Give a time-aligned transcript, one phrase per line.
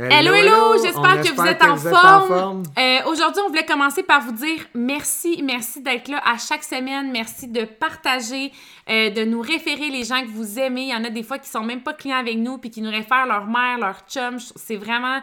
[0.00, 0.80] Hello, hello!
[0.80, 2.62] J'espère que vous êtes en forme.
[2.78, 7.10] Euh, Aujourd'hui, on voulait commencer par vous dire merci, merci d'être là à chaque semaine.
[7.10, 8.52] Merci de partager,
[8.88, 10.82] euh, de nous référer les gens que vous aimez.
[10.82, 12.80] Il y en a des fois qui sont même pas clients avec nous puis qui
[12.80, 14.38] nous réfèrent leur mère, leur chum.
[14.38, 15.18] C'est vraiment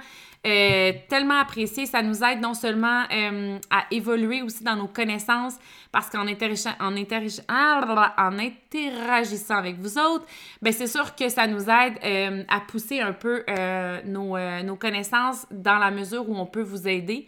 [0.46, 1.88] euh, tellement apprécié.
[1.88, 5.56] Ça nous aide non seulement euh, à évoluer aussi dans nos connaissances
[5.92, 6.34] parce qu'en en,
[7.48, 10.26] ah, en interagissant avec vous autres,
[10.62, 13.44] ben c'est sûr que ça nous aide euh, à pousser un peu
[14.06, 17.26] nos, nos connaissances dans la mesure où on peut vous aider.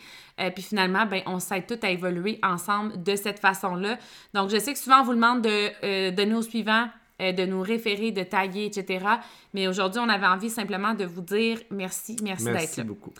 [0.53, 3.97] Puis finalement, ben, on s'aide tous à évoluer ensemble de cette façon-là.
[4.35, 6.87] Donc, je sais que souvent, on vous demande de donner au suivant
[7.21, 9.05] euh, de nous référer, de taguer, etc.
[9.53, 12.83] Mais aujourd'hui, on avait envie simplement de vous dire merci, merci, d'être Merci là.
[12.83, 13.13] beaucoup.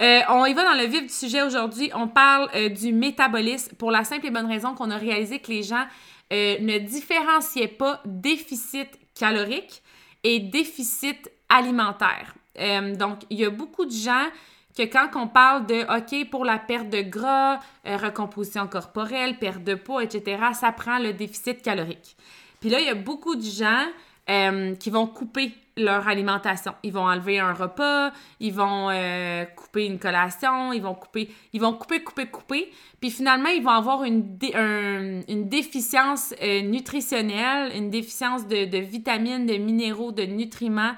[0.00, 1.90] Euh, on y va dans le vif du sujet aujourd'hui.
[1.94, 5.50] On parle euh, du métabolisme pour la simple et bonne raison qu'on a réalisé que
[5.50, 5.84] les gens
[6.30, 9.82] ne différenciaient pas déficit calorique
[10.24, 12.34] et déficit alimentaire.
[12.96, 14.28] Donc, il y a beaucoup de gens
[14.76, 19.62] que quand on parle de OK pour la perte de gras, euh, recomposition corporelle, perte
[19.64, 22.16] de poids, etc., ça prend le déficit calorique.
[22.62, 23.84] Puis là, il y a beaucoup de gens
[24.30, 26.74] euh, qui vont couper leur alimentation.
[26.82, 31.60] Ils vont enlever un repas, ils vont euh, couper une collation, ils vont couper, ils
[31.60, 32.70] vont couper, couper, couper.
[33.00, 38.64] Puis finalement, ils vont avoir une, dé- un- une déficience euh, nutritionnelle, une déficience de,
[38.66, 40.92] de vitamines, de minéraux, de nutriments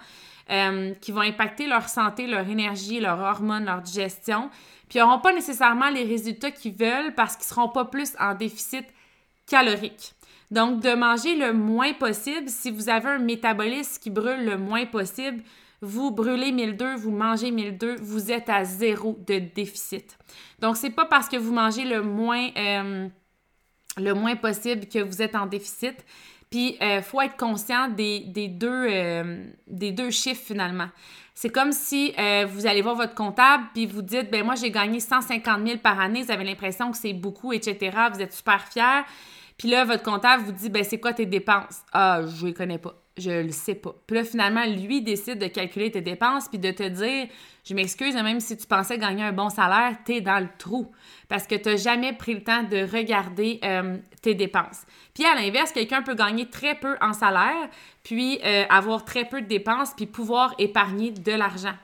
[1.00, 4.50] qui vont impacter leur santé, leur énergie, leurs hormones, leur digestion.
[4.90, 8.12] Puis ils n'auront pas nécessairement les résultats qu'ils veulent parce qu'ils ne seront pas plus
[8.20, 8.84] en déficit
[9.46, 10.13] calorique.
[10.50, 12.48] Donc, de manger le moins possible.
[12.48, 15.42] Si vous avez un métabolisme qui brûle le moins possible,
[15.80, 20.16] vous brûlez 1002, vous mangez 1002, vous êtes à zéro de déficit.
[20.60, 23.08] Donc, c'est pas parce que vous mangez le moins, euh,
[24.40, 26.04] possible que vous êtes en déficit.
[26.50, 30.88] Puis, il faut être conscient des, des deux, euh, des deux chiffres finalement.
[31.34, 34.70] C'est comme si euh, vous allez voir votre comptable puis vous dites, ben moi j'ai
[34.70, 37.90] gagné 150 000 par année, vous avez l'impression que c'est beaucoup, etc.
[38.12, 39.04] Vous êtes super fier.
[39.58, 41.82] Puis là, votre comptable vous dit, ben c'est quoi tes dépenses?
[41.92, 42.94] Ah, je les connais pas.
[43.16, 43.94] Je le sais pas.
[44.08, 47.28] Puis là, finalement, lui décide de calculer tes dépenses puis de te dire,
[47.64, 50.90] je m'excuse, même si tu pensais gagner un bon salaire, t'es dans le trou.
[51.28, 54.82] Parce que t'as jamais pris le temps de regarder euh, tes dépenses.
[55.14, 57.68] Puis à l'inverse, quelqu'un peut gagner très peu en salaire,
[58.02, 61.74] puis euh, avoir très peu de dépenses, puis pouvoir épargner de l'argent.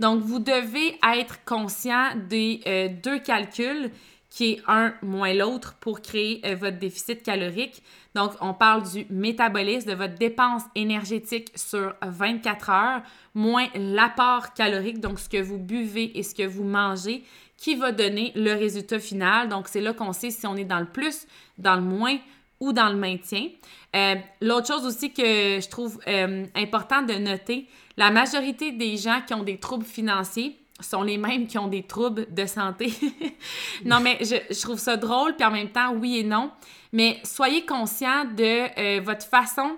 [0.00, 3.90] Donc, vous devez être conscient des euh, deux calculs
[4.34, 7.80] qui est un moins l'autre pour créer euh, votre déficit calorique.
[8.16, 13.02] Donc, on parle du métabolisme, de votre dépense énergétique sur 24 heures,
[13.34, 17.22] moins l'apport calorique, donc ce que vous buvez et ce que vous mangez,
[17.56, 19.48] qui va donner le résultat final.
[19.48, 22.18] Donc, c'est là qu'on sait si on est dans le plus, dans le moins
[22.58, 23.46] ou dans le maintien.
[23.94, 25.22] Euh, L'autre chose aussi que
[25.60, 30.58] je trouve euh, important de noter, la majorité des gens qui ont des troubles financiers
[30.80, 32.92] sont les mêmes qui ont des troubles de santé.
[33.84, 36.50] non, mais je, je trouve ça drôle, puis en même temps, oui et non.
[36.92, 39.76] Mais soyez conscient de euh, votre façon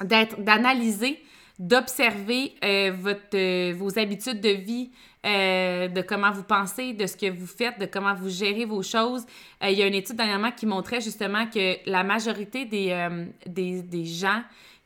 [0.00, 1.22] d'être, d'analyser,
[1.58, 4.90] d'observer euh, votre, euh, vos habitudes de vie,
[5.24, 9.24] de comment vous pensez, de ce que vous faites, de comment vous gérez vos choses.
[9.62, 13.08] Il y a une étude dernièrement qui montrait justement que la majorité des,
[13.46, 14.42] des, des gens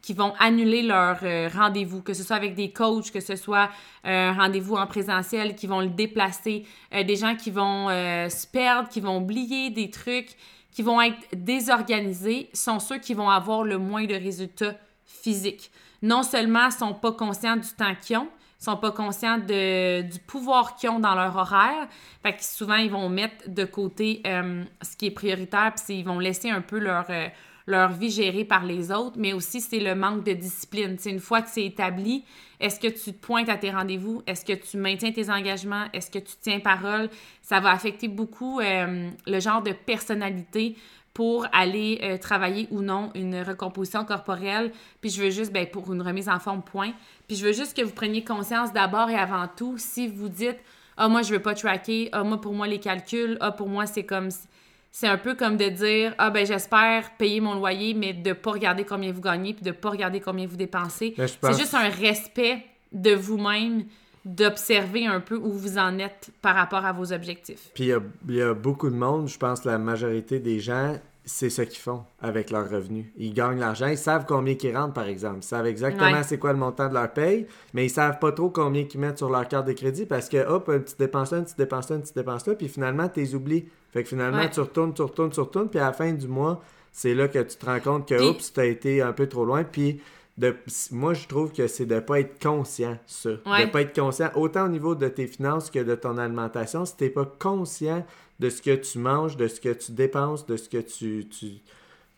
[0.09, 3.69] qui vont annuler leur euh, rendez-vous, que ce soit avec des coachs, que ce soit
[4.05, 6.65] un rendez-vous en présentiel, qui vont le déplacer,
[6.95, 10.31] euh, des gens qui vont euh, se perdre, qui vont oublier des trucs,
[10.73, 15.71] qui vont être désorganisés, sont ceux qui vont avoir le moins de résultats physiques.
[16.01, 20.77] Non seulement sont pas conscients du temps qu'ils ont, sont pas conscients de, du pouvoir
[20.77, 21.87] qu'ils ont dans leur horaire.
[22.23, 26.05] Fait que souvent, ils vont mettre de côté euh, ce qui est prioritaire, puis ils
[26.05, 27.29] vont laisser un peu leur, euh,
[27.69, 30.97] leur vie gérée par les autres, mais aussi c'est le manque de discipline.
[31.05, 32.25] Une fois que c'est établi,
[32.61, 34.23] est-ce que tu te pointes à tes rendez-vous?
[34.27, 35.85] Est-ce que tu maintiens tes engagements?
[35.93, 37.11] Est-ce que tu tiens parole?
[37.43, 40.77] Ça va affecter beaucoup euh, le genre de personnalité
[41.13, 44.73] pour aller euh, travailler ou non une recomposition corporelle.
[45.03, 46.93] Puis je veux juste, ben, pour une remise en forme, point.
[47.27, 50.59] Puis je veux juste que vous preniez conscience d'abord et avant tout, si vous dites,
[50.97, 53.87] ah, moi, je veux pas tracker, ah, moi, pour moi, les calculs, ah, pour moi,
[53.87, 54.31] c'est comme.
[54.91, 58.53] C'est un peu comme de dire, ah, ben, j'espère payer mon loyer, mais de pas
[58.53, 61.15] regarder combien vous gagnez, puis de pas regarder combien vous dépensez.
[61.41, 63.85] Pense- C'est juste un respect de vous-même
[64.25, 67.71] d'observer un peu où vous en êtes par rapport à vos objectifs.
[67.75, 70.61] Puis il y a, il y a beaucoup de monde, je pense la majorité des
[70.61, 70.97] gens,
[71.31, 73.05] c'est ce qu'ils font avec leurs revenus.
[73.19, 75.39] Ils gagnent l'argent, ils savent combien ils rentrent, par exemple.
[75.41, 76.23] Ils savent exactement Ouais.
[76.23, 79.19] c'est quoi le montant de leur paye, mais ils savent pas trop combien ils mettent
[79.19, 81.91] sur leur carte de crédit parce que, hop, une petite dépense là, une petite dépense
[81.91, 83.67] là, une petite dépense là, puis finalement, tu les oublies.
[83.93, 84.51] Fait que finalement, Ouais.
[84.51, 87.39] tu retournes, tu retournes, tu retournes, puis à la fin du mois, c'est là que
[87.41, 90.01] tu te rends compte que, Puis- oups, tu as été un peu trop loin, puis...
[90.39, 90.55] De,
[90.93, 93.31] moi, je trouve que c'est de pas être conscient, ça.
[93.45, 93.67] Ouais.
[93.67, 96.85] De pas être conscient, autant au niveau de tes finances que de ton alimentation.
[96.85, 98.07] Si t'es pas conscient
[98.39, 101.27] de ce que tu manges, de ce que tu dépenses, de ce que tu...
[101.29, 101.47] tu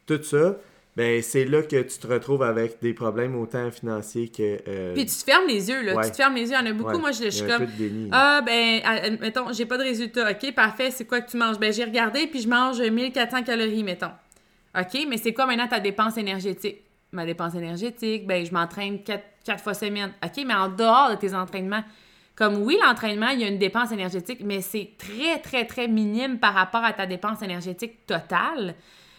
[0.06, 0.56] tout ça,
[0.96, 4.58] ben c'est là que tu te retrouves avec des problèmes autant financiers que...
[4.66, 5.94] euh, Puis tu te fermes les yeux, là.
[5.94, 6.04] Ouais.
[6.04, 6.56] Tu te fermes les yeux.
[6.60, 6.90] Il y en a beaucoup.
[6.90, 7.64] ouais, Moi, je, je suis comme.
[7.78, 8.08] déni.
[8.10, 10.30] Ah, ben, mettons, j'ai pas de résultat.
[10.32, 10.90] OK, parfait.
[10.90, 11.58] C'est quoi que tu manges?
[11.60, 14.10] Ben, j'ai regardé, puis je mange 1400 calories, mettons.
[14.76, 16.78] OK, mais c'est quoi maintenant ta dépense énergétique?
[17.12, 20.12] Ma dépense énergétique, ben, je m'entraîne quatre, quatre fois semaine.
[20.24, 21.84] OK, mais en dehors de tes entraînements.
[22.40, 26.38] Comme oui, l'entraînement, il y a une dépense énergétique, mais c'est très, très, très minime
[26.38, 28.76] par rapport à ta dépense énergétique totale.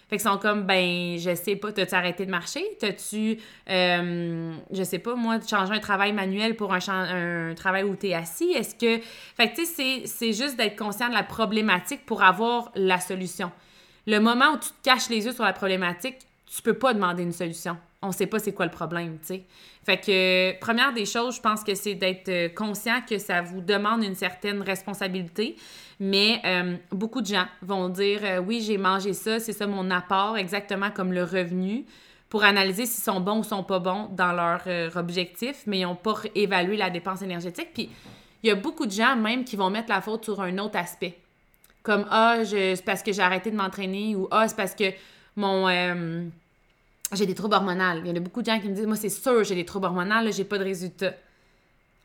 [0.10, 2.66] Fait que sont comme, ben, je sais pas, t'as-tu arrêté de marcher?
[2.80, 3.38] T'as-tu,
[3.70, 8.54] euh, je sais pas, moi, changer un travail manuel pour un, travail où t'es assis?
[8.54, 9.04] Est-ce que.
[9.38, 13.00] Fait que, tu sais, c'est- c'est juste d'être conscient de la problématique pour avoir la
[13.00, 13.52] solution.
[14.08, 16.16] Le moment où tu te caches les yeux sur la problématique,
[16.48, 17.78] tu peux pas demander une solution.
[18.04, 19.44] On sait pas c'est quoi le problème, tu sais.
[19.84, 23.62] Fait que, première des choses, je pense que c'est d'être euh, conscient que ça vous
[23.62, 25.56] demande une certaine responsabilité.
[26.00, 29.92] Mais euh, beaucoup de gens vont dire euh, oui, j'ai mangé ça, c'est ça mon
[29.92, 31.86] apport, exactement comme le revenu,
[32.28, 35.96] pour analyser s'ils sont bons ou sont pas bons dans leur objectif, mais ils n'ont
[35.96, 37.70] pas évalué la dépense énergétique.
[37.74, 37.90] Puis
[38.42, 40.78] il y a beaucoup de gens même qui vont mettre la faute sur un autre
[40.78, 41.20] aspect.
[41.84, 44.86] Comme Ah, c'est parce que j'ai arrêté de m'entraîner ou Ah, c'est parce que
[45.36, 45.68] mon.
[47.14, 48.00] J'ai des troubles hormonaux.
[48.04, 49.66] Il y en a beaucoup de gens qui me disent Moi, c'est sûr, j'ai des
[49.66, 51.14] troubles hormonaux, j'ai pas de résultat.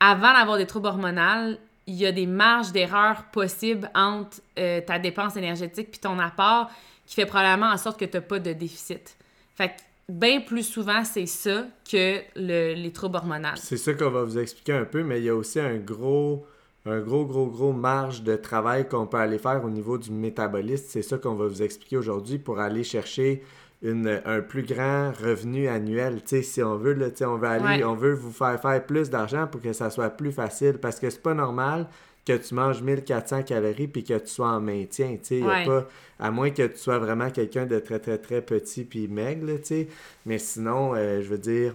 [0.01, 1.57] Avant d'avoir des troubles hormonaux,
[1.87, 6.69] il y a des marges d'erreur possibles entre euh, ta dépense énergétique puis ton apport
[7.07, 9.17] qui fait probablement en sorte que tu n'as pas de déficit.
[9.55, 9.75] Fait que
[10.09, 13.55] bien plus souvent, c'est ça que le- les troubles hormonaux.
[13.55, 16.45] C'est ça qu'on va vous expliquer un peu, mais il y a aussi un gros,
[16.85, 20.87] un gros, gros, gros marge de travail qu'on peut aller faire au niveau du métabolisme.
[20.89, 23.45] C'est ça qu'on va vous expliquer aujourd'hui pour aller chercher
[23.87, 26.21] une, un plus grand revenu annuel.
[26.25, 27.85] Si on veut, là, on veut aller, Ouais.
[27.85, 31.09] on veut vous faire faire plus d'argent pour que ça soit plus facile parce que
[31.11, 31.87] c'est pas normal
[32.27, 35.87] que tu manges 1400 calories puis que tu sois en maintien, y a pas
[36.19, 39.85] à moins que tu sois vraiment quelqu'un de très très très petit puis maigre, là,
[40.25, 41.75] mais sinon euh, je veux dire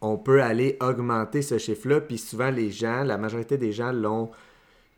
[0.00, 2.00] on peut aller augmenter ce chiffre-là.
[2.00, 4.30] Puis souvent, les gens, la majorité des gens l'ont.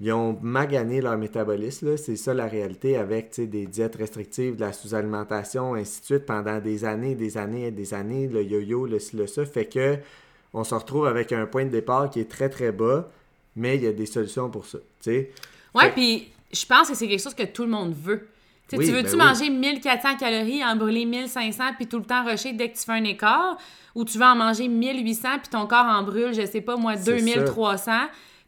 [0.04, 4.72] Ils ont magané leur métabolisme, c'est ça la réalité, avec des diètes restrictives, de la
[4.72, 8.98] sous-alimentation, ainsi de suite, pendant des années, des années et des années, le yo-yo, le
[8.98, 9.98] ci, le ça, fait que
[10.54, 13.08] on se retrouve avec un point de départ qui est très très bas,
[13.54, 14.78] mais il y a des solutions pour ça.
[14.78, 15.30] tu sais.
[15.72, 18.26] Ouais, puis je pense que c'est quelque chose que tout le monde veut.
[18.68, 19.28] Tu Oui, veux-tu ben oui.
[19.28, 22.92] manger 1400 calories, en brûler 1500 puis tout le temps rusher dès que tu fais
[22.92, 23.56] un écart?
[23.94, 26.96] Ou tu veux en manger 1800 puis ton corps en brûle, je sais pas moi,
[26.96, 27.92] C'est 2300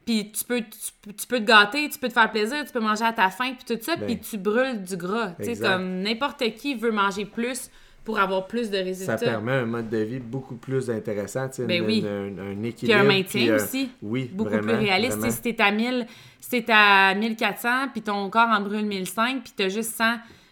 [0.05, 2.81] puis tu peux, tu, tu peux te gâter, tu peux te faire plaisir, tu peux
[2.81, 4.07] manger à ta faim puis tout ça, Ben.
[4.07, 5.33] puis tu brûles du gras.
[5.41, 7.71] Tu sais, comme n'importe qui veut manger plus
[8.05, 9.17] pour avoir plus de Ça résultats.
[9.17, 12.05] permet un mode de vie beaucoup plus intéressant, tu sais, Ben oui.
[12.07, 12.99] un, un Puis équilibre.
[13.01, 13.91] un maintien puis aussi.
[14.03, 15.17] Oui, beaucoup vraiment, plus réaliste.
[15.17, 15.33] vraiment.
[15.33, 16.07] Si t'es à 1000,
[16.39, 20.05] si à 1400, puis ton corps en brûle 1005, puis t'as juste 100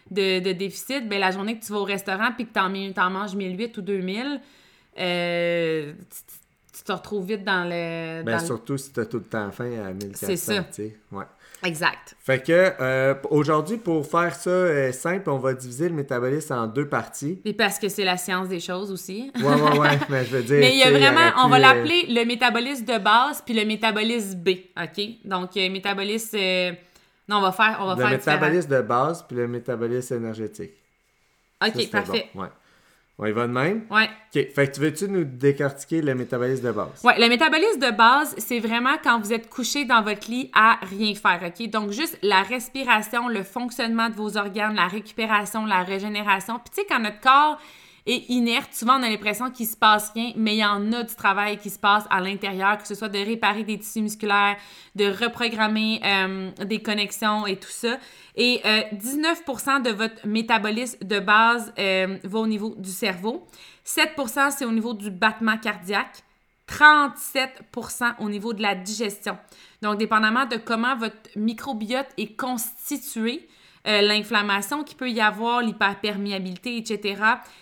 [0.09, 3.09] de, de déficit, ben la journée que tu vas au restaurant puis que t'en, t'en
[3.11, 4.41] manges 1008 ou 2000,
[4.99, 5.93] euh,
[6.75, 8.23] tu, te retrouves vite dans le...
[8.23, 10.27] Ben, dans le- surtout si tu as tout le temps faim à 1400.
[10.27, 10.65] C'est ça.
[11.11, 11.25] Ouais.
[11.63, 12.15] Exact.
[12.19, 16.67] Fait que euh, aujourd'hui, pour faire ça euh, simple, on va diviser le métabolisme en
[16.67, 17.41] deux parties.
[17.45, 19.31] Et parce que c'est la science des choses aussi.
[19.35, 19.99] Ouais, ouais, ouais.
[20.09, 20.59] mais je veux dire.
[20.59, 23.65] Mais il y a vraiment, on va euh, l'appeler le métabolisme de base puis le
[23.65, 25.05] métabolisme B, OK?
[25.23, 26.37] Donc, euh, métabolisme...
[27.29, 28.37] non, on va faire, on va Le faire différent.
[28.37, 30.71] métabolisme de base puis le métabolisme énergétique.
[31.65, 32.29] OK, parfait.
[32.35, 32.41] bon.
[32.41, 32.49] Ouais.
[33.19, 33.85] On y va de même?
[33.91, 34.09] Ouais.
[34.35, 34.53] OK.
[34.53, 37.03] Fait que tu veux-tu nous décortiquer le métabolisme de base?
[37.03, 40.79] Ouais, le métabolisme de base, c'est vraiment quand vous êtes couché dans votre lit à
[40.81, 41.69] rien faire, OK?
[41.69, 46.55] Donc, juste la respiration, le fonctionnement de vos organes, la récupération, la régénération.
[46.55, 47.59] Puis, tu sais, quand notre corps
[48.05, 51.03] est inerte, souvent, on a l'impression qu'il se passe rien, mais il y en a
[51.03, 54.57] du travail qui se passe à l'intérieur, que ce soit de réparer des tissus musculaires,
[54.95, 57.97] de reprogrammer euh, des connexions et tout ça.
[58.35, 63.47] Et euh, 19% de votre métabolisme de base euh, va au niveau du cerveau.
[63.85, 66.23] 7% c'est au niveau du battement cardiaque.
[66.67, 69.37] 37% au niveau de la digestion.
[69.81, 73.47] Donc, dépendamment de comment votre microbiote est constitué,
[73.85, 77.21] euh, l'inflammation qui peut y avoir, l'hyperperméabilité, etc.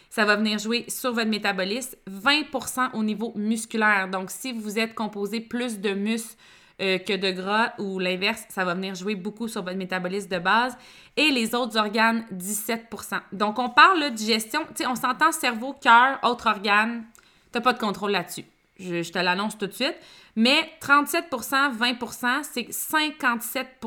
[0.10, 1.98] Ça va venir jouer sur votre métabolisme.
[2.10, 4.08] 20% au niveau musculaire.
[4.08, 6.36] Donc, si vous êtes composé plus de muscles
[6.82, 10.40] euh, que de gras ou l'inverse, ça va venir jouer beaucoup sur votre métabolisme de
[10.40, 10.78] base.
[11.18, 14.62] Et les autres organes, 17% Donc, on parle de digestion.
[14.76, 17.04] Tu sais, on s'entend cerveau, cœur, autres organes.
[17.52, 18.46] Tu n'as pas de contrôle là-dessus.
[18.80, 19.96] Je te l'annonce tout de suite.
[20.36, 23.80] Mais 37% 20% c'est 57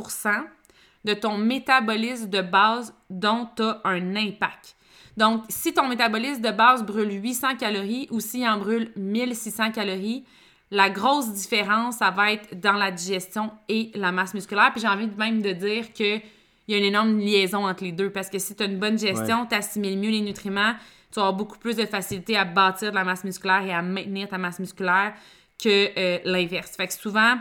[1.05, 4.77] de ton métabolisme de base dont tu as un impact.
[5.17, 10.25] Donc, si ton métabolisme de base brûle 800 calories ou s'il en brûle 1600 calories,
[10.71, 14.73] la grosse différence, ça va être dans la digestion et la masse musculaire.
[14.73, 16.21] Puis j'ai envie même de dire qu'il
[16.67, 18.99] y a une énorme liaison entre les deux parce que si tu as une bonne
[18.99, 20.75] gestion, tu assimiles mieux les nutriments,
[21.13, 24.29] tu avoir beaucoup plus de facilité à bâtir de la masse musculaire et à maintenir
[24.29, 25.15] ta masse musculaire
[25.63, 26.73] que euh, l'inverse.
[26.77, 27.37] Fait que souvent,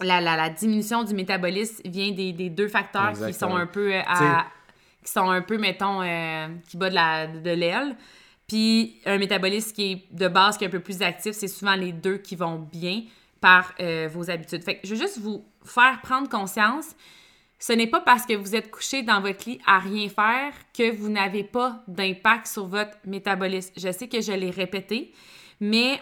[0.00, 4.02] la, la, diminution du métabolisme vient des, deux facteurs qui sont un peu euh,
[5.04, 7.96] qui sont un peu, mettons, euh, qui bat de l'aile.
[8.48, 11.74] Puis un métabolisme qui est de base, qui est un peu plus actif, c'est souvent
[11.74, 13.02] les deux qui vont bien
[13.40, 14.62] par euh, vos habitudes.
[14.64, 16.94] Fait que je veux juste vous faire prendre conscience.
[17.58, 20.94] Ce n'est pas parce que vous êtes couché dans votre lit à rien faire que
[20.94, 23.72] vous n'avez pas d'impact sur votre métabolisme.
[23.76, 25.12] Je sais que je l'ai répété,
[25.60, 26.00] mais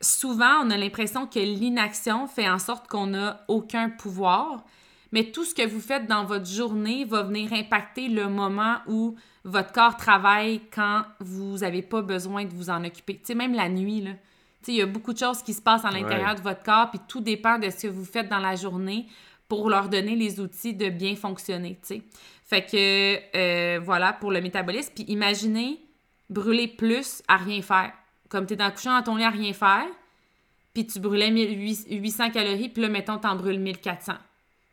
[0.00, 4.64] souvent, on a l'impression que l'inaction fait en sorte qu'on n'a aucun pouvoir,
[5.12, 9.16] mais tout ce que vous faites dans votre journée va venir impacter le moment où
[9.44, 13.14] votre corps travaille quand vous n'avez pas besoin de vous en occuper.
[13.14, 14.12] Tu sais, même la nuit, là.
[14.12, 14.18] Tu
[14.66, 16.90] sais, il y a beaucoup de choses qui se passent à l'intérieur de votre corps,
[16.90, 19.06] puis tout dépend de ce que vous faites dans la journée
[19.48, 22.02] pour leur donner les outils de bien fonctionner, tu sais.
[22.44, 24.92] Fait que, euh, voilà, pour le métabolisme.
[24.94, 25.80] Puis imaginez
[26.30, 27.92] brûler plus à rien faire.
[28.36, 29.86] Comme tu es dans couchant dans ton lit à rien faire,
[30.74, 34.12] puis tu brûlais 800 calories, puis là, mettons, t'en brûles 1400.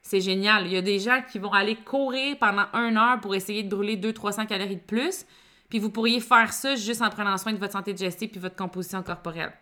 [0.02, 0.66] C'est génial.
[0.66, 3.74] Il y a des gens qui vont aller courir pendant une heure pour essayer de
[3.74, 5.26] brûler 200-300 calories de plus.
[5.70, 8.58] Puis vous pourriez faire ça juste en prenant soin de votre santé digestive puis votre
[8.58, 9.54] composition corporelle.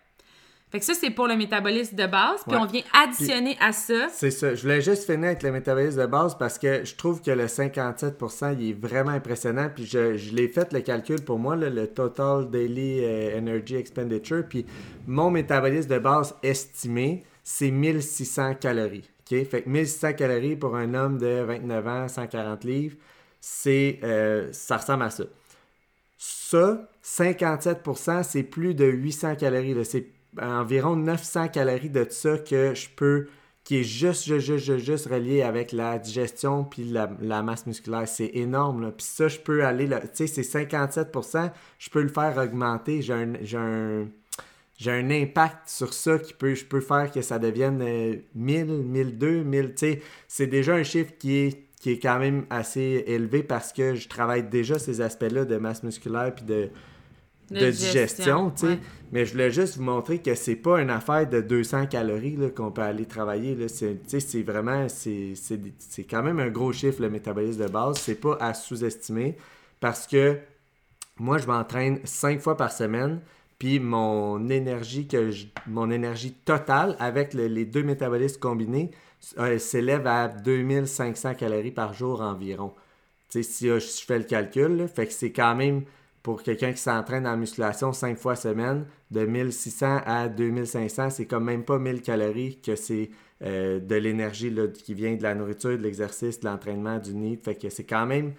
[0.72, 2.40] Fait que ça, c'est pour le métabolisme de base.
[2.48, 4.08] Puis on vient additionner à ça.
[4.10, 4.54] C'est ça.
[4.54, 7.46] Je voulais juste finir avec le métabolisme de base parce que je trouve que le
[7.46, 8.18] 57
[8.58, 9.68] il est vraiment impressionnant.
[9.74, 14.44] Puis je, je l'ai fait le calcul pour moi, le Total Daily euh, Energy Expenditure.
[14.48, 14.64] Puis
[15.06, 19.10] mon métabolisme de base estimé, c'est 1600 calories.
[19.28, 22.96] Fait que 1600 calories pour un homme de 29 ans, 140 livres,
[23.40, 25.24] c'est, euh, ça ressemble à ça.
[26.16, 29.84] Ça, 57%, c'est plus de 800 calories.
[29.84, 30.06] C'est
[30.40, 33.28] environ 900 calories de ça que je peux,
[33.64, 38.08] qui est juste, juste, juste, juste relié avec la digestion puis la, masse musculaire.
[38.08, 38.92] C'est énorme.
[38.92, 43.02] Puis ça, je peux aller, tu sais, c'est 57%, je peux le faire augmenter.
[43.02, 44.06] J'ai un
[44.82, 47.78] j'ai un impact sur ça qui peut, je peux faire que ça devienne
[48.34, 52.46] 1000, 1002, 1000, tu sais, c'est déjà un chiffre qui est, qui est quand même
[52.50, 56.68] assez élevé parce que je travaille déjà ces aspects-là de masse musculaire puis de,
[57.50, 58.78] de, digestion, tu sais.
[59.12, 62.70] Mais je voulais juste vous montrer que c'est pas une affaire de 200 calories qu'on
[62.70, 63.68] peut aller travailler.
[63.68, 67.98] C'est vraiment, c'est quand même un gros chiffre le métabolisme de base.
[67.98, 69.36] C'est pas à sous-estimer
[69.80, 70.38] parce que
[71.18, 73.20] moi, je m'entraîne cinq fois par semaine.
[73.58, 75.30] Puis mon énergie, que
[75.68, 78.90] mon énergie totale avec les deux métabolismes combinés
[79.38, 82.72] euh, s'élève à 2500 calories par jour environ.
[83.28, 85.82] Sais, si euh, je fais le calcul, c'est quand même
[86.22, 91.40] pour quelqu'un qui s'entraîne en musculation 5 fois semaine, de 1600 à 2500, c'est quand
[91.40, 93.10] même pas 1000 calories que c'est
[93.42, 97.38] euh, de l'énergie qui vient de la nourriture, de l'exercice, de l'entraînement, du nid.
[97.42, 98.34] Fait que c'est quand même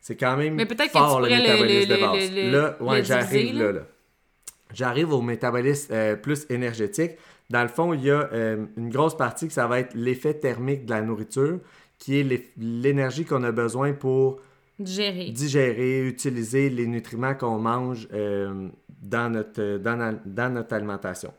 [0.00, 2.52] c'est quand même Mais fort que tu le métabolisme de base.
[2.52, 3.72] là, ouais, j'arrive là.
[3.72, 3.80] là.
[4.74, 7.12] J'arrive au métabolisme euh, plus énergétique.
[7.48, 10.34] Dans le fond, il y a euh, une grosse partie que ça va être l'effet
[10.34, 11.58] thermique de la nourriture,
[11.98, 14.40] qui est l'énergie qu'on a besoin pour
[14.78, 18.68] digérer, digérer utiliser les nutriments qu'on mange euh,
[19.02, 21.32] dans, notre, dans, dans notre alimentation.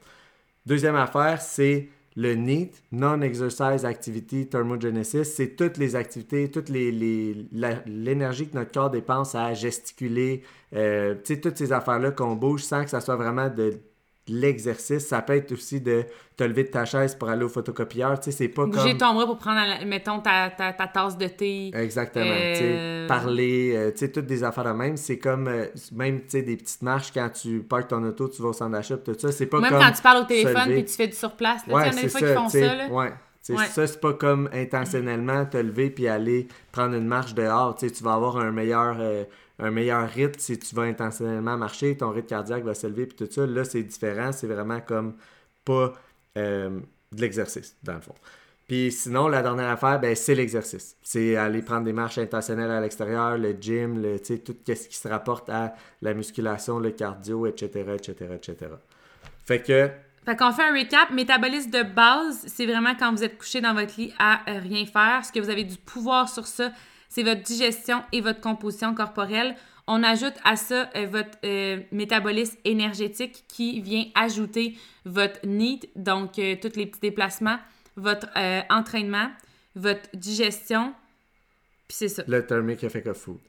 [0.66, 8.56] Deuxième affaire, c'est le NEAT, Non-Exercise Activity Thermogenesis, c'est toutes les activités, toute l'énergie que
[8.56, 10.42] notre corps dépense à gesticuler,
[10.74, 13.80] euh, toutes ces affaires-là qu'on bouge sans que ça soit vraiment de
[14.28, 15.08] l'exercice.
[15.08, 16.06] Ça peut être aussi de
[16.36, 18.20] te lever de ta chaise pour aller au photocopieur.
[18.20, 21.72] Tu sais, c'est pas Bouger ton bras pour prendre, mettons, ta, ta, tasse de thé.
[21.74, 22.26] Exactement.
[22.28, 24.98] Euh, parler, euh, tu sais, toutes des affaires de même.
[24.98, 28.42] C'est comme, euh, même, tu sais, des petites marches quand tu parques ton auto, tu
[28.42, 29.32] vas au centre d'achat, tout ça.
[29.32, 29.80] C'est pas même comme...
[29.80, 31.66] quand tu parles au téléphone puis tu fais du surplace.
[31.68, 32.88] Là, ouais, il y en a des fois qui font ça, là.
[32.90, 33.14] Ouais.
[33.50, 33.68] Ouais.
[33.68, 37.76] Ça, c'est pas comme intentionnellement te lever puis aller prendre une marche dehors.
[37.76, 38.98] Tu, vas avoir un meilleur
[39.60, 43.32] un meilleur rythme si tu vas intentionnellement marcher, ton rythme cardiaque va s'élever, puis tout
[43.32, 43.46] ça.
[43.46, 45.16] Là, c'est différent, c'est vraiment comme
[45.64, 45.94] pas
[46.38, 46.80] euh,
[47.12, 48.16] de l'exercice, dans le fond.
[48.68, 50.98] Puis sinon, la dernière affaire, ben, c'est l'exercice.
[51.04, 55.08] C'est aller prendre des marches intentionnelles à l'extérieur, le gym, le, tout ce qui se
[55.08, 58.72] rapporte à la musculation, le cardio, etc., etc., etc.
[59.46, 59.90] Fait que...
[60.26, 61.12] Fait qu'on fait un recap.
[61.12, 65.24] Métabolisme de base, c'est vraiment quand vous êtes couché dans votre lit à rien faire.
[65.24, 66.72] Ce que vous avez du pouvoir sur ça,
[67.10, 69.56] c'est votre digestion et votre composition corporelle.
[69.88, 76.40] On ajoute à ça euh, votre euh, métabolisme énergétique qui vient ajouter votre NEAT, donc
[76.40, 77.60] euh, tous les petits déplacements,
[77.96, 78.28] votre
[78.70, 79.30] entraînement,
[79.76, 80.94] votre digestion,
[81.88, 82.24] puis c'est ça.
[82.28, 83.40] Le thermic effect of food.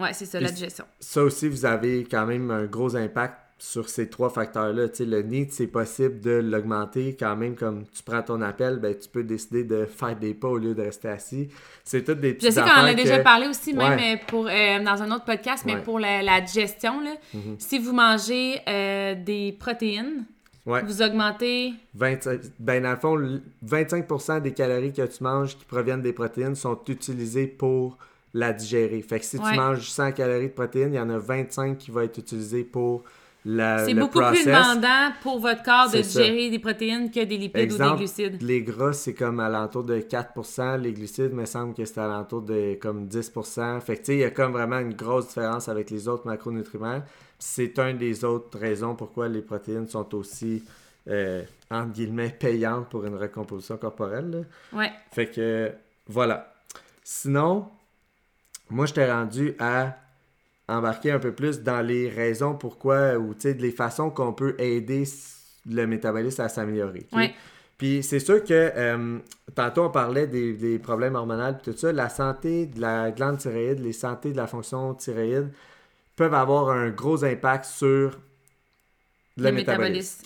[0.00, 0.84] Ouais, c'est ça, la digestion.
[0.98, 4.86] Ça aussi, vous avez quand même un gros impact sur ces trois facteurs-là.
[4.98, 9.08] Le need, c'est possible de l'augmenter quand même comme tu prends ton appel, ben, tu
[9.08, 11.48] peux décider de faire des pas au lieu de rester assis.
[11.84, 14.48] C'est toutes des petites Je sais qu'on en a déjà parlé aussi, même euh, pour,
[14.48, 17.54] euh, dans un autre podcast, mais pour la, digestion, là, mhm.
[17.58, 20.24] si vous mangez euh, des protéines,
[20.66, 21.72] vous augmentez...
[21.94, 26.56] 25, ben, dans le fond, 25 des calories que tu manges qui proviennent des protéines
[26.56, 27.96] sont utilisées pour
[28.34, 29.02] la digérer.
[29.02, 31.92] Fait que si tu manges 100 calories de protéines, il y en a 25 qui
[31.92, 33.04] vont être utilisées pour
[33.44, 37.78] c'est beaucoup plus demandant pour votre corps de digérer des protéines que des lipides ou
[37.78, 38.42] des glucides.
[38.42, 42.06] Les gras, c'est comme à l'entour de 4% Les glucides, me semble que c'est à
[42.06, 45.28] l'entour de comme 10% Fait que tu sais, il y a comme vraiment une grosse
[45.28, 47.02] différence avec les autres macronutriments.
[47.38, 50.62] C'est une des autres raisons pourquoi les protéines sont aussi,
[51.08, 54.46] euh, entre guillemets, payantes pour une recomposition corporelle.
[54.72, 54.92] Ouais.
[55.10, 55.72] Fait que,
[56.06, 56.54] voilà.
[57.02, 57.68] Sinon,
[58.70, 59.96] moi, je t'ai rendu à
[60.68, 65.04] embarquer un peu plus dans les raisons pourquoi ou les façons qu'on peut aider
[65.68, 67.06] le métabolisme à s'améliorer.
[67.78, 69.18] Puis c'est sûr que euh,
[69.56, 73.80] tantôt on parlait des, problèmes hormonaux et tout ça, la santé de la glande thyroïde,
[73.80, 75.50] les santé de la fonction thyroïde
[76.14, 78.20] peuvent avoir un gros impact sur
[79.36, 80.22] le, métabolisme.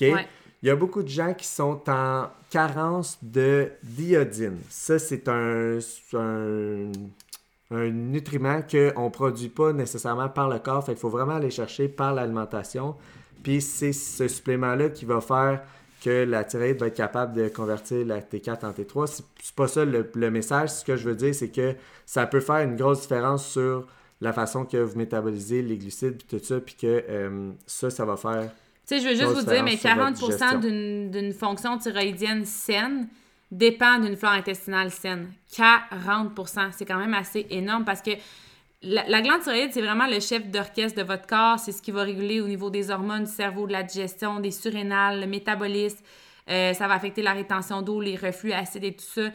[0.63, 4.59] Il y a beaucoup de gens qui sont en carence de d'iodine.
[4.69, 5.79] Ça, c'est un,
[6.15, 6.93] un
[7.71, 10.85] nutriment qu'on ne produit pas nécessairement par le corps.
[10.85, 12.95] Fait qu'il faut vraiment aller chercher par l'alimentation.
[13.43, 15.63] Puis c'est ce supplément-là qui va faire
[16.03, 19.23] que la thyroïde va être capable de convertir la T4 en T3.
[19.43, 20.71] C'est pas ça le, message.
[20.71, 23.87] Ce que je veux dire, c'est que ça peut faire une grosse différence sur
[24.21, 28.05] la façon que vous métabolisez les glucides puis tout ça, puis que euh, ça, ça
[28.05, 28.51] va faire.
[28.87, 33.09] Tu sais, je veux juste vous dire, mais 40 d'une fonction thyroïdienne saine,
[33.51, 35.33] dépend d'une flore intestinale saine.
[35.53, 38.11] 40% C'est quand même assez énorme parce que
[38.83, 41.59] la, glande thyroïde, c'est vraiment le chef d'orchestre de votre corps.
[41.59, 44.51] C'est ce qui va réguler au niveau des hormones du cerveau, de la digestion, des
[44.51, 45.99] surrénales, le métabolisme.
[46.49, 49.31] Euh, ça va affecter la rétention d'eau, les reflux acides et tout ça.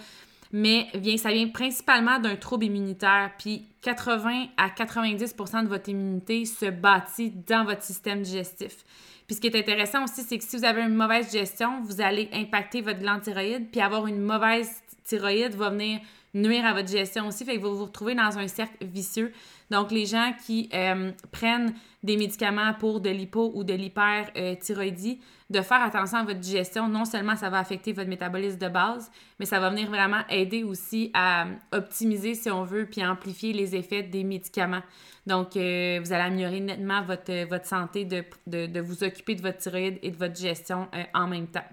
[0.54, 3.32] Mais vient, ça vient principalement d'un trouble immunitaire.
[3.38, 8.84] Puis 80 à 90% de votre immunité se bâtit dans votre système digestif.
[9.28, 12.02] Puis ce qui est intéressant aussi, c'est que si vous avez une mauvaise gestion, vous
[12.02, 14.70] allez impacter votre glande thyroïde, puis avoir une mauvaise
[15.06, 16.00] thyroïde va venir
[16.34, 19.32] nuire à votre gestion aussi, fait que vous vous retrouvez dans un cercle vicieux.
[19.72, 25.62] Donc, les gens qui euh, prennent des médicaments pour de l'hypo ou de l'hyperthyroïdie, de
[25.62, 29.46] faire attention à votre digestion, non seulement ça va affecter votre métabolisme de base, mais
[29.46, 34.04] ça va venir vraiment aider aussi à optimiser, si on veut, puis amplifier les effets
[34.04, 34.84] des médicaments.
[35.26, 40.00] Donc, euh, vous allez améliorer nettement votre, euh, santé de, vous occuper de votre thyroïde
[40.04, 41.64] et de votre gestion euh, en même temps.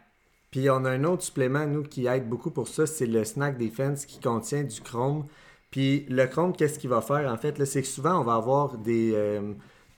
[0.53, 3.59] Puis, on a un autre supplément, nous, qui aide beaucoup pour ça, c'est le Snack
[3.59, 5.27] Defense qui contient du chrome.
[5.71, 7.65] Puis, le chrome, qu'est-ce qu'il va faire, en fait?
[7.65, 9.15] C'est que souvent, on va avoir des,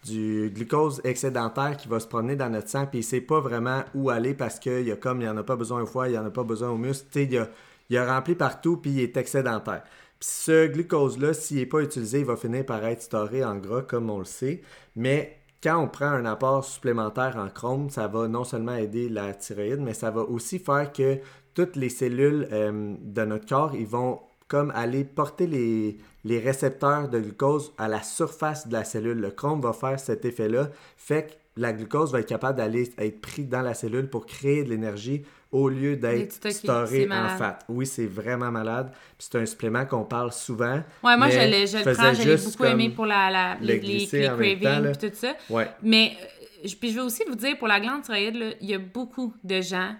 [0.05, 3.41] du glucose excédentaire qui va se promener dans notre sang, puis il ne sait pas
[3.41, 5.87] vraiment où aller parce qu'il y a comme, il n'y en a pas besoin au
[5.87, 7.07] foie, il n'y en a pas besoin au muscle.
[7.15, 7.49] Il a,
[7.91, 9.83] il a rempli partout, puis il est excédentaire.
[10.19, 13.83] Puis ce glucose-là, s'il n'est pas utilisé, il va finir par être storé en gras,
[13.83, 14.63] comme on le sait.
[14.97, 19.35] Mais quand on prend un apport supplémentaire en chrome, ça va non seulement aider la
[19.35, 21.19] thyroïde, mais ça va aussi faire que
[21.55, 27.09] toutes les cellules euh, de notre corps, ils vont comme aller porter les, les récepteurs
[27.09, 29.19] de glucose à la surface de la cellule.
[29.19, 33.21] Le chrome va faire cet effet-là, fait que la glucose va être capable d'aller être
[33.21, 37.61] pris dans la cellule pour créer de l'énergie au lieu d'être storé en fat.
[37.69, 38.93] Oui, c'est vraiment malade.
[39.19, 40.83] c'est un supplément qu'on parle souvent.
[41.05, 42.13] Ouais, moi, je, le, je le prends.
[42.13, 45.35] Je l'ai beaucoup aimé pour la, la les, les, cravings et tout ça.
[45.49, 45.69] Ouais.
[45.83, 46.17] Mais
[46.65, 49.33] euh, puis je veux aussi vous dire, pour la glande thyroïde, il y a beaucoup
[49.45, 49.95] de gens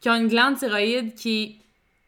[0.00, 1.61] qui ont une glande thyroïde qui est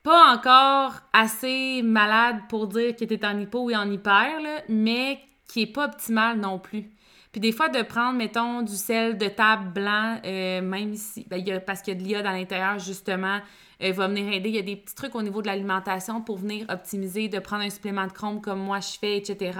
[0.04, 5.18] pas encore assez malade pour dire qu'il était en hypo ou en hyper, là, mais
[5.48, 6.90] qui est pas optimale non plus.
[7.32, 11.42] Puis des fois, de prendre, mettons, du sel de table blanc, euh, même ici, ben,
[11.66, 13.40] parce qu'il y a de l'iode à l'intérieur, justement,
[13.82, 14.50] euh, va venir aider.
[14.50, 17.64] Il y a des petits trucs au niveau de l'alimentation pour venir optimiser, de prendre
[17.64, 19.58] un supplément de chrome comme moi je fais, etc.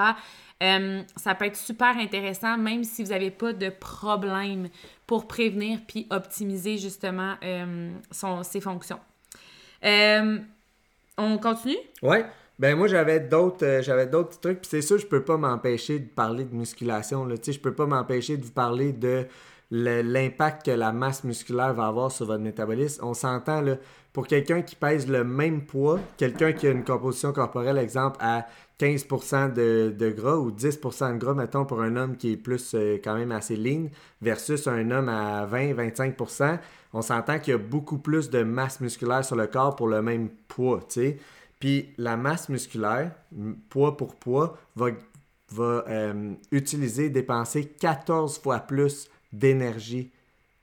[0.62, 4.68] Euh, ça peut être super intéressant, même si vous n'avez pas de problème
[5.06, 7.34] pour prévenir puis optimiser justement
[8.12, 9.00] son, ses fonctions.
[11.16, 11.76] On continue?
[12.02, 12.24] Ouais.
[12.58, 15.98] Ben moi j'avais d'autres euh, j'avais d'autres trucs puis c'est sûr je peux pas m'empêcher
[15.98, 19.26] de parler de musculation là, tu sais je peux pas m'empêcher de vous parler de
[19.70, 23.04] l'impact que la masse musculaire va avoir sur votre métabolisme.
[23.04, 23.76] On s'entend là
[24.12, 28.46] pour quelqu'un qui pèse le même poids, quelqu'un qui a une composition corporelle exemple à
[28.78, 32.74] 15% de, de gras ou 10% de gras mettons pour un homme qui est plus
[32.74, 33.86] euh, quand même assez lean
[34.22, 36.58] versus un homme à 20-25%,
[36.94, 40.00] on s'entend qu'il y a beaucoup plus de masse musculaire sur le corps pour le
[40.00, 41.18] même poids, tu sais.
[41.60, 43.12] Puis la masse musculaire,
[43.68, 44.86] poids pour poids, va,
[45.50, 50.10] va euh, utiliser, dépenser 14 fois plus d'énergie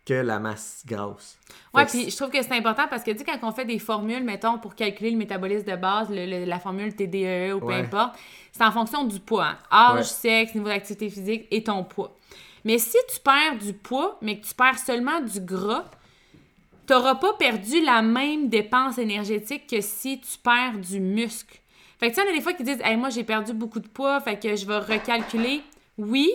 [0.05, 1.37] que la masse grasse.
[1.73, 3.77] Que puis je trouve que c'est important parce que, tu sais, quand on fait des
[3.77, 7.67] formules, mettons, pour calculer le métabolisme de base, le- le- la formule TDEE ou peu
[7.67, 7.81] Ouais.
[7.81, 8.15] importe,
[8.51, 9.45] c'est en fonction du poids.
[9.45, 9.57] hein.
[9.71, 10.03] Âge, Ouais.
[10.03, 12.15] sexe, niveau d'activité physique et ton poids.
[12.65, 15.85] Mais si tu perds du poids, mais que tu perds seulement du gras,
[16.91, 21.57] tu n'auras pas perdu la même dépense énergétique que si tu perds du muscle.
[21.97, 23.23] Fait que tu sais, il y en a des fois qui disent hey, moi j'ai
[23.23, 25.61] perdu beaucoup de poids, fait que je vais recalculer.
[25.97, 26.29] Oui,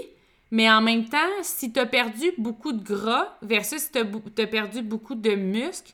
[0.50, 4.46] mais en même temps, si tu as perdu beaucoup de gras versus si tu as,
[4.46, 5.92] perdu beaucoup de muscles,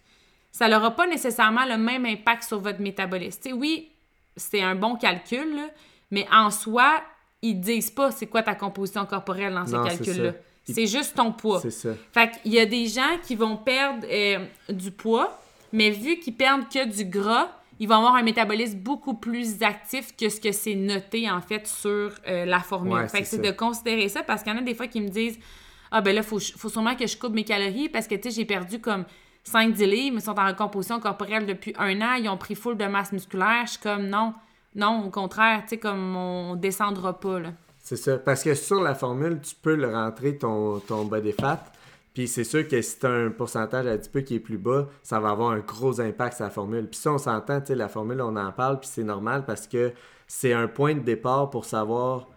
[0.53, 3.41] ça n'aura pas nécessairement le même impact sur votre métabolisme.
[3.43, 3.91] Tu sais, oui,
[4.37, 5.67] c'est un bon calcul, là,
[6.13, 7.03] mais en soi,
[7.41, 10.35] ils disent pas c'est quoi ta composition corporelle dans ces calculs-là.
[10.65, 11.61] C'est juste ton poids.
[11.61, 11.91] C'est ça.
[12.13, 15.41] Fait qu'il y a des gens qui vont perdre euh, du poids,
[15.73, 17.49] mais vu qu'ils perdent que du gras,
[17.81, 21.67] ils vont avoir un métabolisme beaucoup plus actif que ce que c'est noté, en fait,
[21.67, 22.93] sur euh, la formule.
[22.93, 25.01] Ouais, fait que c'est de considérer ça parce qu'il y en a des fois qui
[25.01, 25.39] me disent
[25.91, 28.31] Ah, ben là, il faut, faut sûrement que je coupe mes calories parce que, tu
[28.31, 29.05] sais, j'ai perdu comme
[29.45, 32.85] 5-10 livres, ils sont en recomposition corporelle depuis un an, ils ont pris full de
[32.85, 33.63] masse musculaire.
[33.65, 34.35] Je suis comme Non,
[34.77, 37.53] non, au contraire, tu sais, comme on descendra pas, là.
[37.83, 38.17] C'est ça.
[38.17, 41.65] Parce que sur la formule, tu peux le rentrer ton, ton body fat.
[42.15, 45.19] Puis c'est sûr que si tu as un pourcentage adipeux qui est plus bas, ça
[45.19, 46.89] va avoir un gros impact sur la formule.
[46.89, 49.67] Puis ça, on s'entend, tu sais, la formule, on en parle, puis c'est normal parce
[49.67, 49.93] que
[50.27, 52.29] c'est un point de départ pour savoir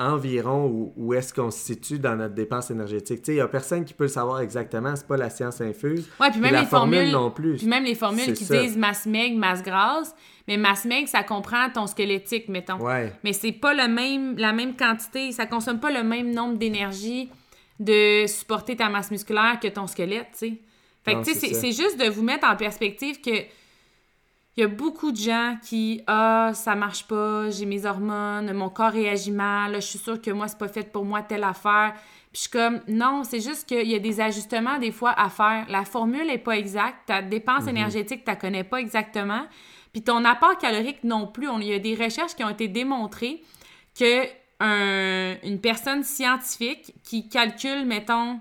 [0.00, 3.20] environ où, où est-ce qu'on se situe dans notre dépense énergétique.
[3.28, 6.08] Il n'y a personne qui peut le savoir exactement, c'est pas la science infuse.
[6.18, 7.56] Ouais, puis même la les formule formules non plus.
[7.58, 8.60] Puis même les formules qui ça.
[8.60, 10.14] disent masse maigre, masse grasse,
[10.48, 12.78] mais masse maigre, ça comprend ton squelettique, mettons.
[12.78, 13.12] Ouais.
[13.22, 17.28] Mais c'est pas le même, la même quantité, ça consomme pas le même nombre d'énergie
[17.78, 20.58] de supporter ta masse musculaire que ton squelette, tu sais.
[21.02, 23.30] Fait que, tu sais, c'est juste de vous mettre en perspective que
[24.56, 28.68] il y a beaucoup de gens qui ah ça marche pas, j'ai mes hormones, mon
[28.68, 31.94] corps réagit mal, je suis sûre que moi c'est pas fait pour moi telle affaire.
[32.32, 35.28] Puis je suis comme non, c'est juste qu'il y a des ajustements des fois à
[35.30, 35.66] faire.
[35.68, 39.42] La formule est pas exacte, ta dépense énergétique, tu la connais pas exactement.
[39.92, 41.48] Puis ton apport calorique non plus.
[41.48, 43.42] On- Il y a des recherches qui ont été démontrées
[43.98, 44.26] que
[44.60, 48.38] un- une personne scientifique qui calcule, mettons,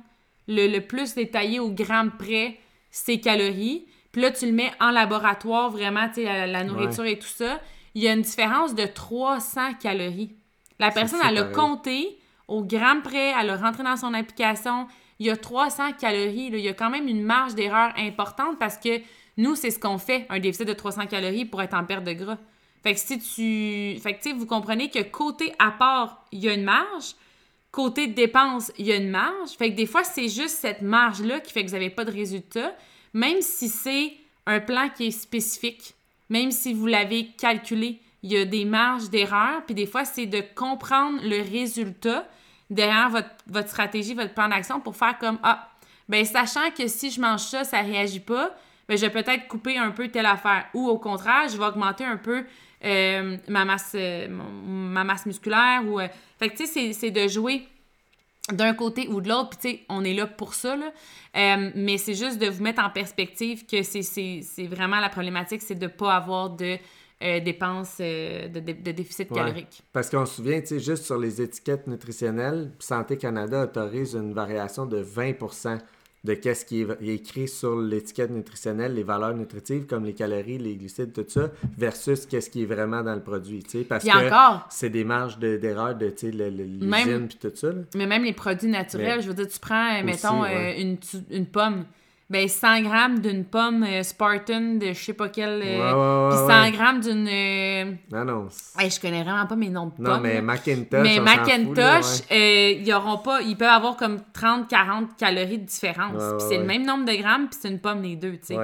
[0.47, 2.57] le, le plus détaillé au gramme près
[2.91, 7.05] ses calories, puis là, tu le mets en laboratoire, vraiment, tu sais, la, la nourriture
[7.05, 7.59] et tout ça,
[7.95, 10.35] il y a une différence de 300 calories.
[10.79, 12.17] La personne, elle a compté
[12.47, 14.87] au gramme près, elle a rentré dans son application,
[15.19, 16.49] il y a 300 calories.
[16.49, 16.57] là.
[16.57, 19.01] Il y a quand même une marge d'erreur importante parce que
[19.37, 22.13] nous, c'est ce qu'on fait, un déficit de 300 calories pour être en perte de
[22.13, 22.37] gras.
[22.83, 23.99] Fait que si tu...
[24.01, 27.15] Fait que, tu sais, vous comprenez que côté apport, il y a une marge.
[27.71, 29.51] Côté dépense, il y a une marge.
[29.57, 32.11] Fait que des fois, c'est juste cette marge-là qui fait que vous n'avez pas de
[32.11, 32.73] résultat.
[33.13, 34.13] Même si c'est
[34.45, 35.93] un plan qui est spécifique,
[36.29, 39.63] même si vous l'avez calculé, il y a des marges d'erreur.
[39.65, 42.27] Puis des fois, c'est de comprendre le résultat
[42.69, 45.69] derrière votre, votre stratégie, votre plan d'action pour faire comme Ah,
[46.07, 48.55] ben sachant que si je mange ça, ça réagit pas,
[48.87, 50.65] ben je vais peut-être couper un peu telle affaire.
[50.73, 52.43] Ou au contraire, je vais augmenter un peu
[52.83, 55.83] euh, ma, masse, euh, ma masse musculaire.
[55.85, 57.67] Ou, euh, Fait que tu sais, c'est de jouer
[58.53, 60.91] d'un côté ou de l'autre, puis tu sais, on est là pour ça, là.
[61.38, 65.75] Euh, mais c'est juste de vous mettre en perspective que c'est- vraiment la problématique, c'est
[65.75, 66.77] de ne pas avoir de
[67.21, 69.35] euh, dépenses, euh, de, de- de déficit Ouais.
[69.39, 69.81] calorique.
[69.91, 74.31] Parce qu'on se souvient, tu sais, juste sur les étiquettes nutritionnelles, Santé Canada autorise une
[74.33, 75.33] variation de 20
[76.25, 80.75] de qu'est-ce qui est écrit sur l'étiquette nutritionnelle, les valeurs nutritives comme les calories, les
[80.75, 84.12] glucides, tout ça, versus qu'est-ce qui est vraiment dans le produit, tu sais, parce Puis
[84.12, 87.82] que encore, c'est des marges de- d'erreur de, tu sais, l'usine puis tout ça, là.
[87.95, 90.75] mais même les produits naturels, Mais- je veux dire, tu prends, mettons, ouais.
[90.77, 90.97] euh, une,
[91.32, 91.86] une pomme.
[92.29, 95.63] Ben, 100 grammes d'une pomme euh, Spartan de je sais pas quelle.
[95.63, 96.71] euh, Ouais, ouais, ouais, puis 100 ouais.
[96.71, 97.27] grammes d'une.
[97.27, 98.47] euh, Non, non.
[98.77, 100.05] hey, je connais vraiment pas mes noms de pommes.
[100.05, 100.39] Non, mais.
[100.41, 104.19] Macintosh, Mais on s'en fout, là, Macintosh, euh, ils auront pas, ils peuvent avoir comme
[104.33, 106.21] 30-40 calories de différence.
[106.37, 108.55] Puis c'est le même nombre de grammes, puis c'est une pomme les deux, tu sais.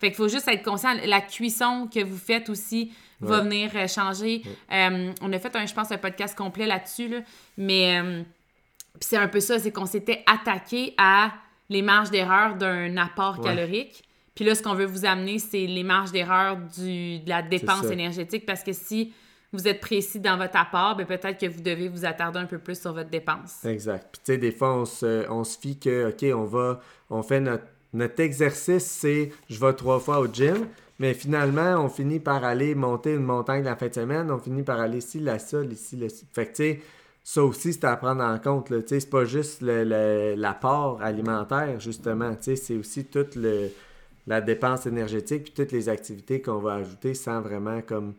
[0.00, 0.94] Fait qu'il faut juste être conscient.
[1.06, 4.42] La cuisson que vous faites aussi va venir euh, changer.
[4.72, 7.16] Euh, on a fait, un, je pense, un podcast complet là-dessus, là.
[7.56, 8.22] mais euh,
[9.00, 11.32] c'est un peu ça, c'est qu'on s'était attaqué à
[11.68, 13.44] les marges d'erreur d'un apport Ouais.
[13.44, 14.02] calorique.
[14.34, 18.46] Puis là, ce qu'on veut vous amener, c'est les marges d'erreur de la dépense énergétique
[18.46, 19.12] parce que si
[19.52, 22.58] vous êtes précis dans votre apport, ben peut-être que vous devez vous attarder un peu
[22.58, 23.64] plus sur votre dépense.
[23.64, 24.06] Exact.
[24.12, 27.22] Puis tu sais, des fois, on se, on se fie que, OK, on va, on
[27.22, 32.20] fait notre, notre exercice, c'est je vais trois fois au gym, mais finalement, on finit
[32.20, 35.38] par aller monter une montagne la fin de semaine, on finit par aller ici, là,
[35.38, 36.06] ça, ici, là.
[36.32, 36.80] Fait que tu sais,
[37.30, 38.70] ça aussi, c'est à prendre en compte.
[38.70, 38.80] là.
[38.80, 42.34] Tu sais, c'est pas juste le- le- l'apport alimentaire, justement.
[42.36, 43.68] Tu sais, c'est aussi toute le,
[44.26, 48.14] la dépense énergétique puis toutes les activités qu'on va ajouter sans vraiment comme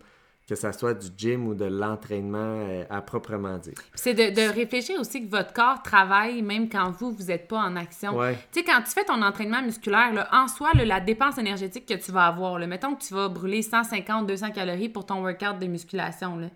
[0.48, 3.74] que ça soit du gym ou de l'entraînement euh, à proprement dire.
[3.96, 7.58] C'est de, de réfléchir aussi que votre corps travaille même quand vous, vous n'êtes pas
[7.62, 8.16] en action.
[8.16, 8.36] Ouais.
[8.52, 11.88] Tu sais, quand tu fais ton entraînement musculaire, là, en soi, là, la dépense énergétique
[11.88, 15.58] que tu vas avoir, là, mettons que tu vas brûler 150-200 calories pour ton workout
[15.60, 16.50] de musculation, là.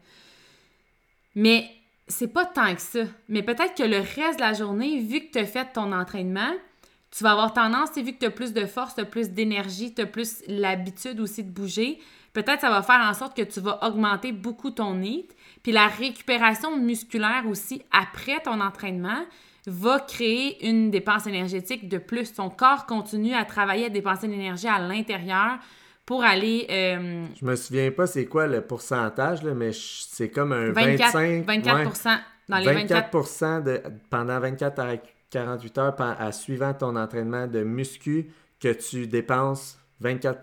[1.35, 1.65] mais
[2.07, 3.03] c'est pas tant que ça.
[3.29, 6.51] Mais peut-être que le reste de la journée, vu que tu as fait ton entraînement,
[7.11, 9.93] tu vas avoir tendance, vu que tu as plus de force, tu as plus d'énergie,
[9.93, 11.99] tu as plus l'habitude aussi de bouger,
[12.33, 15.27] peut-être ça va faire en sorte que tu vas augmenter beaucoup ton NEAT.
[15.61, 19.23] Puis la récupération musculaire aussi après ton entraînement
[19.67, 22.33] va créer une dépense énergétique de plus.
[22.33, 25.59] Ton corps continue à travailler à dépenser de l'énergie à l'intérieur
[26.05, 30.51] pour aller euh, Je me souviens pas c'est quoi le pourcentage, là, mais c'est comme
[30.51, 31.45] un 24, 25...
[31.45, 32.11] 24 ouais,
[32.49, 34.97] dans les 24 24% de, pendant 24 à
[35.29, 40.35] 48 heures à suivant ton entraînement de muscu que tu dépenses 24%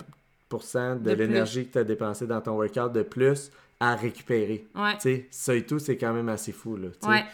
[0.98, 4.66] de, De l'énergie que tu as dépensé dans ton workout de plus à récupérer.
[4.74, 5.24] Ouais.
[5.30, 6.76] Ça et tout, c'est quand même assez fou.
[6.76, 6.88] Là.
[7.08, 7.24] Ouais.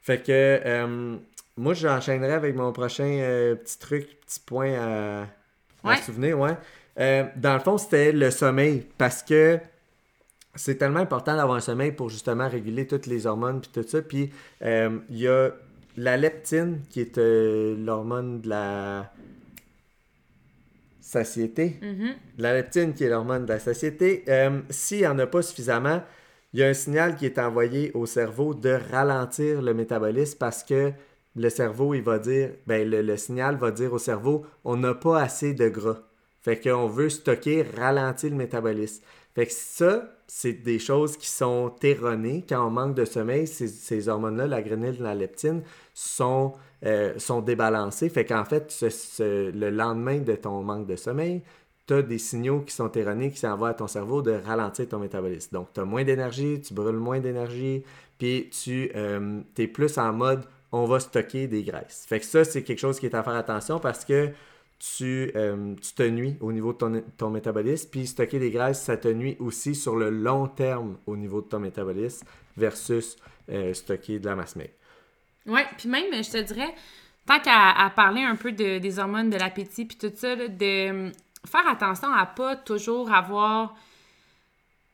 [0.00, 1.16] Fait que euh,
[1.56, 5.26] moi, j'enchaînerai avec mon prochain euh, petit truc, petit point à, à
[5.84, 5.96] Ouais.
[5.96, 6.38] souvenir.
[6.38, 6.56] Ouais.
[6.98, 9.58] Euh, dans le fond, c'était le sommeil parce que
[10.54, 14.02] c'est tellement important d'avoir un sommeil pour justement réguler toutes les hormones puis tout ça.
[14.02, 14.30] Puis
[14.62, 15.50] euh, il y a
[15.96, 19.12] la leptine qui est euh, l'hormone de la
[21.00, 21.78] satiété.
[22.36, 26.02] La leptine, qui est l'hormone de la satiété, euh, s'il n'y en a pas suffisamment,
[26.52, 30.62] il y a un signal qui est envoyé au cerveau de ralentir le métabolisme parce
[30.62, 30.92] que
[31.36, 34.94] le cerveau, il va dire, ben, le, le signal va dire au cerveau, on n'a
[34.94, 36.07] pas assez de gras.
[36.48, 39.02] Fait qu'on veut stocker, ralentir le métabolisme.
[39.34, 42.42] Fait que ça, c'est des choses qui sont erronées.
[42.48, 45.60] Quand on manque de sommeil, ces, hormones-là, la grénile et la leptine,
[45.92, 46.54] sont,
[46.86, 48.08] euh, sont débalancées.
[48.08, 48.74] Fait qu'en fait,
[49.20, 51.42] le lendemain de ton manque de sommeil,
[51.86, 55.00] tu as des signaux qui sont erronés qui s'envoient à ton cerveau de ralentir ton
[55.00, 55.50] métabolisme.
[55.52, 57.84] Donc, tu as moins d'énergie, tu brûles moins d'énergie,
[58.16, 62.04] puis tu es plus en mode on va stocker des graisses.
[62.08, 64.30] Fait que ça, c'est quelque chose qui est à faire attention parce que
[64.78, 68.80] tu, euh, tu te nuis au niveau de ton, ton métabolisme, puis stocker des graisses,
[68.82, 73.16] ça te nuit aussi sur le long terme au niveau de ton métabolisme versus
[73.50, 74.74] euh, stocker de la masse maigre.
[75.46, 76.74] Oui, puis même, je te dirais,
[77.26, 81.10] tant qu'à parler un peu de- des hormones de l'appétit, puis tout ça, là, de
[81.46, 83.74] faire attention à pas toujours avoir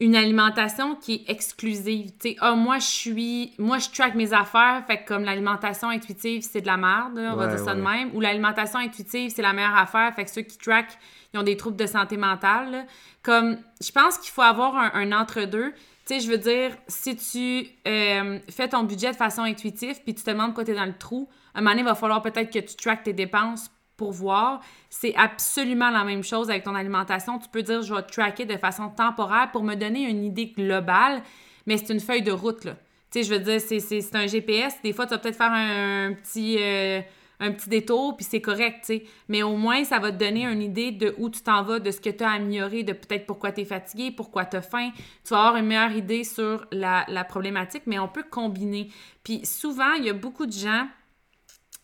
[0.01, 2.11] une alimentation qui est exclusive.
[2.19, 3.53] Tu sais, ah, moi, je suis.
[3.59, 7.33] Moi, je track mes affaires, fait que comme l'alimentation intuitive, c'est de la merde, là,
[7.33, 8.11] on va dire ça de même.
[8.15, 10.99] Ou l'alimentation intuitive, c'est la meilleure affaire, fait que ceux qui trackent,
[11.33, 12.71] ils ont des troubles de santé mentale.
[12.71, 12.85] là.
[13.23, 15.73] Comme, je pense qu'il faut avoir un, un entre-deux.
[16.07, 20.15] Tu sais, je veux dire, si tu euh, fais ton budget de façon intuitive, puis
[20.15, 22.21] tu te demandes quoi t'es dans le trou, à un moment donné, il va falloir
[22.21, 24.61] peut-être que tu traques tes dépenses pour voir.
[24.91, 27.39] C'est absolument la même chose avec ton alimentation.
[27.39, 31.23] Tu peux dire, je vais tracker de façon temporaire pour me donner une idée globale,
[31.67, 32.77] mais c'est une feuille de route, là.
[33.11, 34.75] Tu sais, je veux dire, c'est, un GPS.
[34.83, 37.01] Des fois, tu vas peut-être faire un, petit, euh,
[37.39, 39.05] un petit détour, puis c'est correct, tu sais.
[39.29, 41.93] Mais au moins, ça va te donner une idée de où tu t'en vas, de
[41.93, 44.91] ce que tu as amélioré, de peut-être pourquoi tu es fatigué, pourquoi tu as faim.
[45.25, 48.89] Tu vas avoir une meilleure idée sur la, la problématique, mais on peut combiner.
[49.23, 50.89] Puis souvent, il y a beaucoup de gens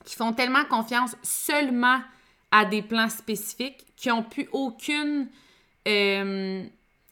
[0.04, 2.00] qui font tellement confiance seulement
[2.50, 5.28] à des plans spécifiques, qui n'ont plus aucune
[5.86, 6.64] euh,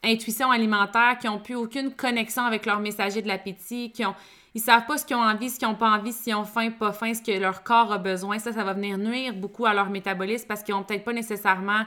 [0.03, 4.15] intuition alimentaire, qui n'ont plus aucune connexion avec leur messager de l'appétit, qui ont
[4.55, 6.71] ils savent pas ce qu'ils ont envie, ce qu'ils n'ont pas envie, s'ils ont faim,
[6.71, 8.39] pas faim, ce que leur corps a besoin.
[8.39, 11.83] Ça, ça va venir nuire beaucoup à leur métabolisme parce qu'ils vont peut-être pas nécessairement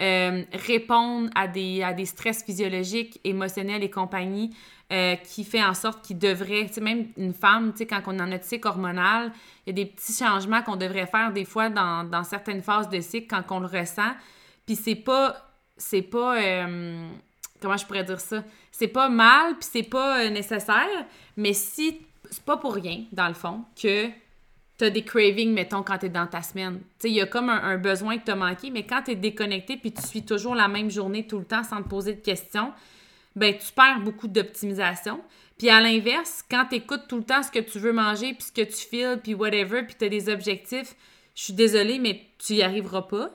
[0.00, 4.54] euh, répondre à des, à des stress physiologiques, émotionnels et compagnie
[4.92, 8.34] euh, qui fait en sorte qu'ils devraient, tu sais, même une femme, quand on est
[8.34, 9.32] en cycle hormonal,
[9.66, 12.88] il y a des petits changements qu'on devrait faire des fois dans, dans certaines phases
[12.88, 14.12] de cycle quand on le ressent.
[14.64, 15.36] Puis c'est pas,
[15.76, 17.08] c'est pas, euh,
[17.60, 18.44] comment je pourrais dire ça?
[18.70, 21.06] C'est pas mal, puis c'est pas nécessaire,
[21.36, 24.08] mais si, c'est pas pour rien, dans le fond, que
[24.78, 26.80] t'as des cravings, mettons, quand t'es dans ta semaine.
[27.00, 29.92] Tu il y a comme un, besoin que t'as manqué, mais quand t'es déconnecté puis
[29.92, 32.72] tu suis toujours la même journée tout le temps sans te poser de questions,
[33.34, 35.20] ben tu perds beaucoup d'optimisation.
[35.58, 38.52] Puis à l'inverse, quand t'écoutes tout le temps ce que tu veux manger, puis ce
[38.52, 40.94] que tu files, puis whatever, puis t'as des objectifs,
[41.34, 43.32] je suis désolée, mais tu y arriveras pas.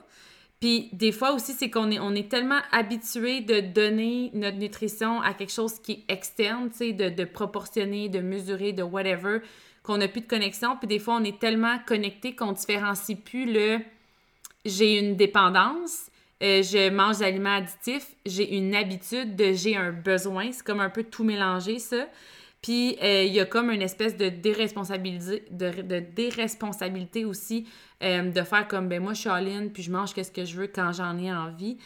[0.60, 5.20] Puis des fois aussi, c'est qu'on est, on est tellement habitué de donner notre nutrition
[5.20, 9.40] à quelque chose qui est externe, tu sais, de, de proportionner, de mesurer, de whatever,
[9.84, 10.76] qu'on n'a plus de connexion.
[10.76, 13.78] Puis des fois, on est tellement connecté qu'on différencie plus le
[14.64, 16.06] j'ai une dépendance,
[16.42, 20.50] euh, je mange des aliments additifs, j'ai une habitude de j'ai un besoin.
[20.52, 22.06] C'est comme un peu tout mélanger, ça.
[22.62, 27.68] Puis euh, il y a comme une espèce de déresponsabilité, de, déresponsabilité aussi
[28.02, 30.56] euh, de faire comme ben moi je suis all puis je mange qu'est-ce que je
[30.56, 31.76] veux quand j'en ai envie.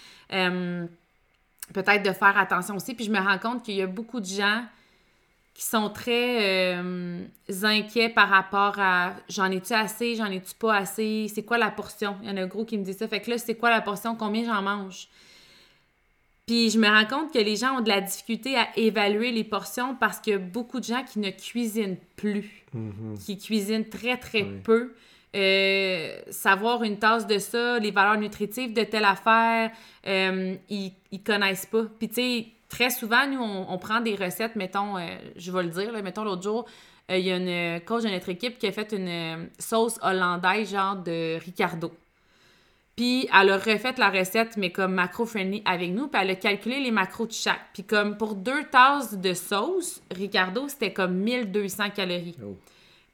[1.75, 2.95] Peut-être de faire attention aussi.
[2.95, 4.63] Puis je me rends compte qu'il y a beaucoup de gens
[5.59, 7.25] qui sont très euh,
[7.65, 12.17] inquiets par rapport à j'en ai-tu assez, j'en ai-tu pas assez, c'est quoi la portion?
[12.23, 13.09] Il y en a un gros qui me dit ça.
[13.09, 15.09] Fait que là, c'est quoi la portion, combien j'en mange?
[16.47, 19.43] Puis je me rends compte que les gens ont de la difficulté à évaluer les
[19.43, 23.25] portions parce qu'il y a beaucoup de gens qui ne cuisinent plus, Mm-hmm.
[23.27, 24.61] qui cuisinent très très Oui.
[24.63, 24.95] peu.
[25.35, 29.73] Euh, savoir une tasse de ça, les valeurs nutritives de telle affaire,
[30.07, 31.83] euh, ils, ils connaissent pas.
[31.99, 35.63] Puis tu sais, très souvent, nous, on, on prend des recettes, mettons, euh, je vais
[35.63, 36.67] le dire, là, mettons l'autre jour,
[37.11, 39.99] euh, il y a une coach de notre équipe qui a fait une euh, sauce
[40.03, 41.93] hollandaise genre de Ricardo.
[42.97, 46.81] Puis elle a refait la recette, mais comme macro-friendly avec nous, puis elle a calculé
[46.81, 47.61] les macros de chaque.
[47.73, 52.37] Puis comme pour deux tasses de sauce, Ricardo, c'était comme 1200 calories.
[52.45, 52.57] Oh.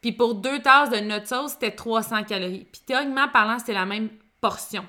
[0.00, 2.66] Puis pour deux tasses de notre sauce, c'était 300 calories.
[2.72, 4.08] Puis théoriquement parlant, c'était la même
[4.40, 4.86] portion.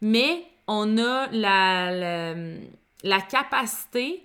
[0.00, 2.34] Mais on a la, la,
[3.04, 4.24] la capacité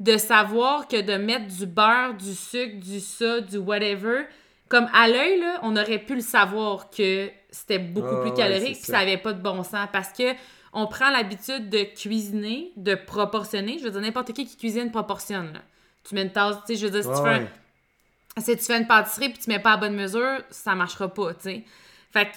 [0.00, 4.24] de savoir que de mettre du beurre, du sucre, du ça, du whatever,
[4.68, 8.84] comme à l'œil, on aurait pu le savoir que c'était beaucoup plus ouais, calorique, puis
[8.84, 8.92] ça.
[8.94, 9.88] ça avait pas de bon sens.
[9.92, 10.34] Parce que
[10.74, 13.78] on prend l'habitude de cuisiner, de proportionner.
[13.78, 15.54] Je veux dire, n'importe qui qui cuisine proportionne.
[15.54, 15.60] là.
[16.04, 18.42] Tu mets une tasse, tu sais, je veux dire, si tu Ouais, fais un- ouais.
[18.44, 21.32] si tu fais une pâtisserie puis tu mets pas à bonne mesure, ça marchera pas,
[21.34, 21.64] tu sais.
[22.10, 22.36] Fait que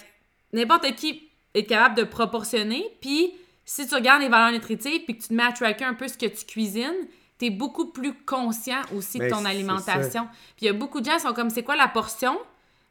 [0.56, 3.32] n'importe qui est capable de proportionner, puis
[3.72, 6.08] si tu regardes les valeurs nutritives puis que tu te mets à tracker un peu
[6.08, 7.06] ce que tu cuisines,
[7.38, 10.26] tu es beaucoup plus conscient aussi de Ben, ton alimentation.
[10.56, 12.36] Puis il y a beaucoup de gens qui sont comme c'est quoi la portion?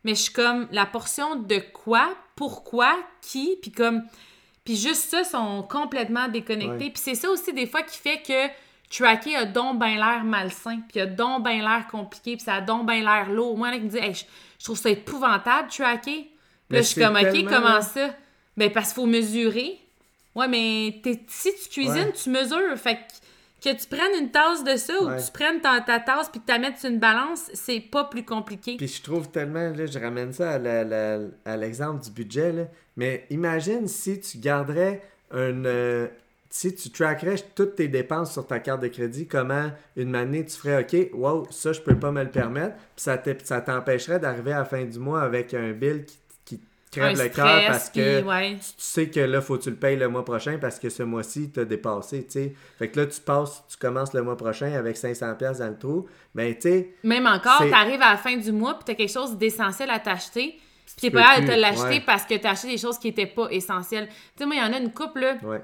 [0.06, 4.04] Mais je suis comme la portion de quoi, pourquoi, qui, puis comme
[4.64, 6.86] puis juste ça sont complètement déconnectés.
[6.86, 6.92] Ouais.
[6.92, 8.48] Puis c'est ça aussi des fois qui fait que
[8.90, 12.62] tracker a donc ben l'air malsain, puis a donc ben l'air compliqué, puis ça a
[12.62, 13.58] donc ben l'air lourd.
[13.58, 14.24] Moi, là, qui me Hey, je,
[14.58, 16.22] je trouve ça épouvantable, tracker.
[16.22, 16.32] Puis
[16.70, 18.16] Mais là, je suis comme, OK, comment ça?
[18.56, 19.78] Ben, parce qu'il faut mesurer.
[20.36, 22.12] Ouais, mais t'es- si tu cuisines, Ouais.
[22.14, 22.78] tu mesures.
[22.78, 22.96] Fait
[23.62, 25.18] que, que tu prennes une tasse de ça ou Ouais.
[25.18, 27.80] que tu prennes ta, ta tasse puis que tu la mettes sur une balance, c'est
[27.82, 28.78] pas plus compliqué.
[28.78, 30.52] Puis je trouve tellement, là, je ramène ça
[31.46, 32.64] à l'exemple du budget, là.
[32.96, 35.66] mais imagine si tu garderais un...
[35.66, 36.08] euh,
[36.52, 40.58] si tu trackerais toutes tes dépenses sur ta carte de crédit, comment une année tu
[40.58, 43.04] ferais, OK, wow, ça je peux pas me le permettre, puis
[43.44, 46.18] ça t'empêcherait d'arriver à la fin du mois avec un bill qui,
[46.92, 48.56] qui te crève Un le cœur parce que ouais.
[48.56, 51.04] tu sais que là, faut que tu le payes le mois prochain parce que ce
[51.04, 52.54] mois-ci, tu as dépassé, tu sais.
[52.78, 55.78] Fait que là, tu passes, tu commences le mois prochain avec 500$ piastres dans le
[55.78, 56.08] trou.
[56.34, 59.38] Ben, tu sais, Même encore, t'arrives à la fin du mois puis t'as quelque chose
[59.38, 60.60] d'essentiel à t'acheter.
[60.86, 62.04] Puis t'es pas capable de te l'acheter ouais.
[62.06, 64.08] parce que t'as acheté des choses qui étaient pas essentielles.
[64.08, 65.62] Tu sais, moi, il y en a une couple, là, ouais.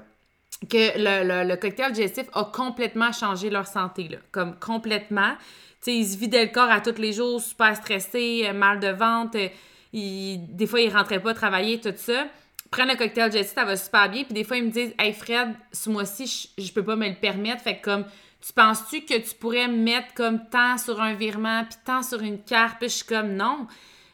[0.70, 4.18] que le, le- le cocktail digestif a complètement changé leur santé, là.
[4.30, 5.32] Comme complètement.
[5.82, 8.78] Tu sais, ils se vidaient le corps à tous les jours, super stressés, euh, mal
[8.78, 9.36] de ventre.
[10.00, 12.26] Des fois, ils rentraient pas travailler, tout ça.
[12.70, 14.24] Prennent le cocktail digestif, ça va super bien.
[14.24, 17.08] Puis des fois, ils me disent Hey Fred, ce mois-ci, je, je peux pas me
[17.08, 17.62] le permettre.
[17.62, 18.04] Fait que comme,
[18.44, 22.42] tu penses-tu que tu pourrais mettre comme tant sur un virement, puis tant sur une
[22.42, 22.76] carte?
[22.80, 23.66] Puis je suis comme non.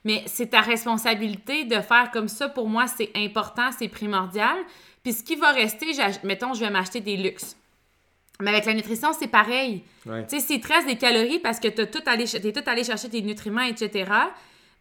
[0.05, 2.49] Mais c'est ta responsabilité de faire comme ça.
[2.49, 4.57] Pour moi, c'est important, c'est primordial.
[5.03, 5.87] Puis ce qui va rester,
[6.23, 7.57] mettons, je vais m'acheter des luxes.
[8.41, 9.83] Mais avec la nutrition, c'est pareil.
[10.07, 10.27] Ouais.
[10.27, 12.69] Tu sais, s'il te reste des calories parce que t'as tout allé, ch- t'es tout
[12.69, 14.11] allé chercher tes nutriments, etc.,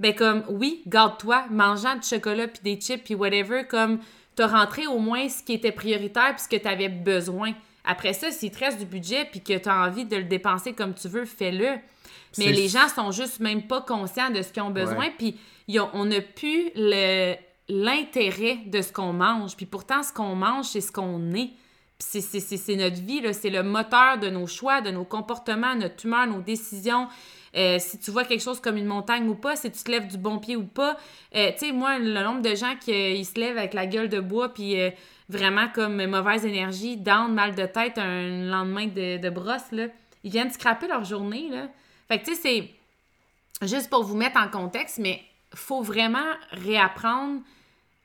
[0.02, 4.00] ben comme, oui, garde-toi, mangeant du chocolat, puis des chips, puis whatever, comme,
[4.36, 7.54] t'as rentré au moins ce qui était prioritaire, puis ce que t'avais besoin.
[7.86, 10.94] Après ça, s'il te reste du budget, puis que t'as envie de le dépenser comme
[10.94, 11.78] tu veux, fais-le.
[12.38, 15.38] Mais les gens sont juste même pas conscients de ce qu'ils ont besoin, puis
[15.68, 16.72] ils ont- on n'a plus
[17.70, 19.56] l'intérêt de ce qu'on mange.
[19.56, 21.52] Puis pourtant, ce qu'on mange, c'est ce qu'on est.
[22.00, 26.42] C'est- notre vie, c'est le moteur de nos choix, de nos comportements, notre humeur, nos
[26.42, 27.08] décisions.
[27.56, 30.08] Euh, si tu vois quelque chose comme une montagne ou pas, si tu te lèves
[30.08, 30.98] du bon pied ou pas.
[31.36, 34.08] Euh, tu sais, moi, le nombre de gens qui euh, se lèvent avec la gueule
[34.08, 34.78] de bois, puis
[35.28, 39.88] vraiment comme mauvaise énergie, down, mal de tête, un lendemain de, brosse, là,
[40.24, 41.50] ils viennent scraper leur journée.
[41.50, 41.68] Là.
[42.08, 42.70] Fait que tu sais,
[43.62, 45.22] c'est juste pour vous mettre en contexte, mais
[45.54, 46.20] faut vraiment
[46.52, 47.42] réapprendre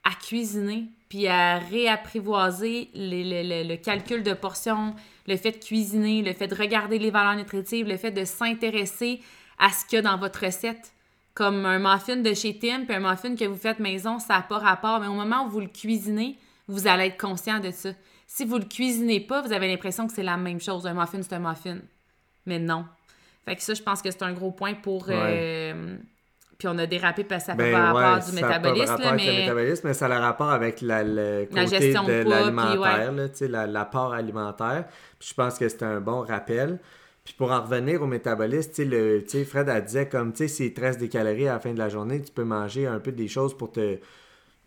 [0.02, 4.94] à cuisiner, puis à réapprivoiser le calcul de portions,
[5.26, 9.20] le fait de cuisiner, le fait de regarder les valeurs nutritives, le fait de s'intéresser
[9.58, 10.92] à ce qu'il y a dans votre recette.
[11.34, 14.42] Comme un muffin de chez Tim, puis un muffin que vous faites maison, ça n'a
[14.42, 15.00] pas rapport.
[15.00, 17.90] Mais au moment où vous le cuisinez, vous allez être conscient de ça.
[18.26, 20.86] Si vous le cuisinez pas, vous avez l'impression que c'est la même chose.
[20.86, 21.78] Un muffin, c'est un muffin.
[22.46, 22.86] Mais non.
[23.44, 25.06] Fait que ça, je pense que c'est un gros point pour.
[25.10, 25.96] Euh,
[26.58, 28.90] puis on a dérapé parce que ça peut Ben pas ouais, rapport du pas métabolisme,
[28.92, 29.38] rapport là, avec le mais.
[29.40, 33.12] métabolisme, mais ça a le rapport avec la, le côté La gestion de de l'alimentaire,
[33.42, 34.84] la- l'apport alimentaire.
[35.18, 36.78] Puis je pense que c'est un bon rappel.
[37.26, 40.72] Puis pour en revenir au métabolisme, tu sais, Fred elle disait comme, tu sais, s'il
[40.72, 43.10] te reste des calories à la fin de la journée, tu peux manger un peu
[43.10, 43.96] des choses pour te...
[43.96, 44.00] Tu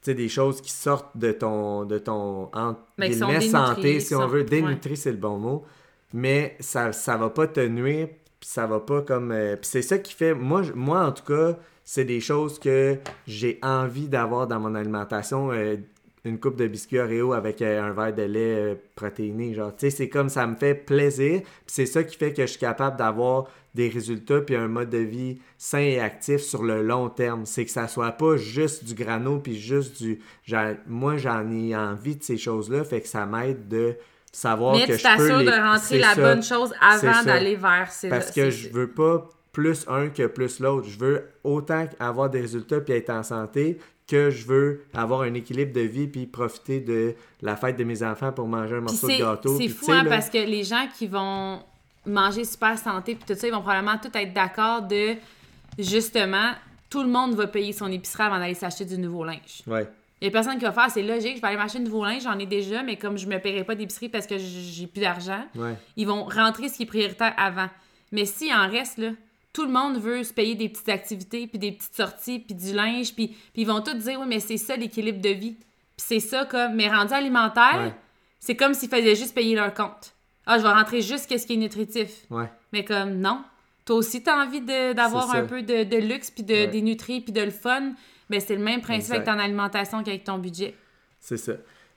[0.01, 2.49] sais, des choses qui sortent de ton, de ton
[3.13, 4.39] sont guillemets, santé, si on veut.
[4.39, 4.43] ouais.
[4.43, 5.63] Dénutri, c'est le bon mot.
[6.13, 8.09] Mais ça, ça va pas te nuire,
[8.41, 9.31] puis ça va pas comme...
[9.31, 10.33] euh, puis c'est ça qui fait...
[10.33, 15.51] Moi, moi en tout cas, c'est des choses que j'ai envie d'avoir dans mon alimentation.
[15.53, 15.77] euh,
[16.29, 19.53] une coupe de biscuits Oreo avec euh, un verre de lait euh, protéiné.
[19.53, 21.41] Genre, tu sais, c'est comme ça me fait plaisir.
[21.41, 24.89] Puis c'est ça qui fait que je suis capable d'avoir des résultats puis un mode
[24.89, 27.45] de vie sain et actif sur le long terme.
[27.45, 30.19] C'est que ça soit pas juste du grano puis juste du.
[30.87, 33.95] Moi, j'en ai envie de ces choses-là, fait que ça m'aide de
[34.31, 35.45] savoir Mais que tu je peux les...
[35.45, 36.21] de rentrer la ça.
[36.21, 38.09] bonne chose avant d'aller vers ces.
[38.09, 40.87] Parce que je veux pas plus un que plus l'autre.
[40.87, 43.77] Je veux autant avoir des résultats puis être en santé
[44.09, 48.01] que je veux avoir un équilibre de vie puis profiter de la fête de mes
[48.01, 49.57] enfants pour manger un morceau de gâteau.
[49.57, 51.59] c'est fou, hein, là, parce que les gens qui vont
[52.05, 55.15] manger super santé puis tout ça, ils vont probablement tout être d'accord de
[55.77, 56.53] justement,
[56.89, 59.61] tout le monde va payer son épicerie avant d'aller s'acheter du nouveau linge.
[59.67, 59.87] Ouais,
[60.21, 62.03] Il y a personne qui va faire, c'est logique, je vais aller m'acheter du nouveau
[62.03, 65.01] linge, j'en ai déjà, mais comme je me paierai pas d'épicerie parce que j'ai plus
[65.01, 65.75] d'argent, ouais.
[65.95, 67.69] ils vont rentrer ce qui est prioritaire avant.
[68.11, 69.09] Mais s'il en reste, là,
[69.53, 72.73] tout le monde veut se payer des petites activités, puis des petites sorties, puis du
[72.73, 75.53] linge, puis, puis ils vont tous dire, oui, mais c'est ça l'équilibre de vie.
[75.53, 77.93] Puis c'est ça comme, mais rendu alimentaire, Ouais.
[78.39, 80.13] c'est comme s'ils faisaient juste payer leur compte.
[80.45, 82.09] Ah, je vais rentrer juste qu'est-ce qui est nutritif.
[82.29, 82.49] Ouais.
[82.73, 83.43] Mais comme, non.
[83.85, 86.67] Toi aussi, t'as envie de- d'avoir un peu de, de luxe, puis de, Ouais.
[86.67, 87.93] des nutris, puis de le fun.
[88.29, 90.75] Mais c'est le même principe avec ton alimentation qu'avec ton budget.
[91.19, 91.53] C'est ça.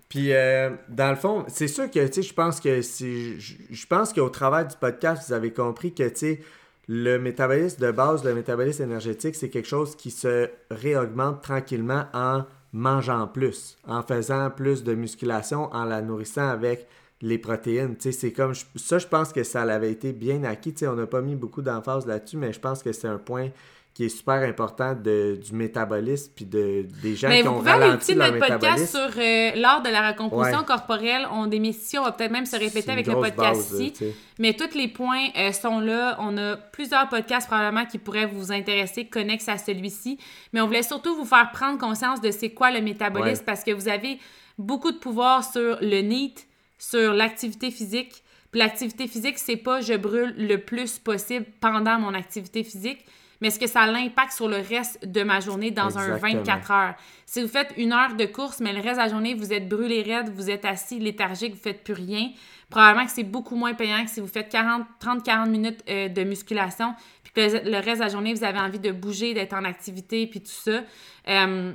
[0.09, 3.55] Puis, euh, dans le fond, c'est sûr que, tu sais, je pense que si, je,
[3.71, 6.41] je pense qu'au travers du podcast, vous avez compris que, tu sais,
[6.89, 12.45] le métabolisme de base, le métabolisme énergétique, c'est quelque chose qui se réaugmente tranquillement en
[12.73, 16.87] mangeant plus, en faisant plus de musculation, en la nourrissant avec
[17.21, 17.97] les protéines.
[17.99, 20.75] C'est comme, ça, je pense que ça l'avait été bien acquis.
[20.83, 23.51] On n'a pas mis beaucoup d'emphase là-dessus, mais je pense que c'est un point
[23.95, 27.59] qui est super important de, du métabolisme puis de, des gens Mais qui vous ont
[27.59, 28.97] pouvez aller ralenti écouter leur notre podcast métabolisme.
[29.13, 30.65] sur euh, l'art de la recomposition Ouais.
[30.65, 31.27] corporelle.
[31.31, 33.85] On des missions, on va peut-être même se répéter avec le grosse podcast base, là,
[33.85, 33.93] ici.
[33.93, 34.15] tu sais.
[34.39, 36.17] Mais tous les points euh, sont là.
[36.21, 40.17] On a plusieurs podcasts probablement qui pourraient vous intéresser, connexes à celui-ci.
[40.55, 43.45] Mais on voulait surtout vous faire prendre conscience de c'est quoi le métabolisme Ouais.
[43.47, 44.19] parce que vous avez
[44.57, 46.35] beaucoup de pouvoir sur le NEAT,
[46.79, 48.23] sur l'activité physique.
[48.51, 53.05] Puis l'activité physique, c'est pas je brûle le plus possible pendant mon activité physique,
[53.43, 56.39] mais est-ce que ça a l'impact sur le reste de ma journée dans un Exactement.
[56.45, 56.95] 24 heures?
[57.27, 59.69] Si vous faites une heure de course, mais le reste de la journée, vous êtes
[59.69, 62.31] brûlé raide, vous êtes assis léthargique, vous faites plus rien,
[62.71, 66.23] probablement que c'est beaucoup moins payant que si vous faites 40, 30-40 minutes euh, de
[66.25, 69.53] musculation, puis que le, le reste de la journée, vous avez envie de bouger, d'être
[69.55, 70.81] en activité, puis tout ça.
[71.29, 71.73] Euh,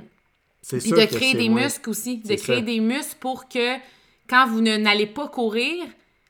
[0.62, 2.18] C'est puis sûr de créer des moins- muscles aussi.
[2.18, 2.62] De créer ça.
[2.62, 3.76] des muscles pour que
[4.28, 5.84] quand vous ne- n'allez pas courir,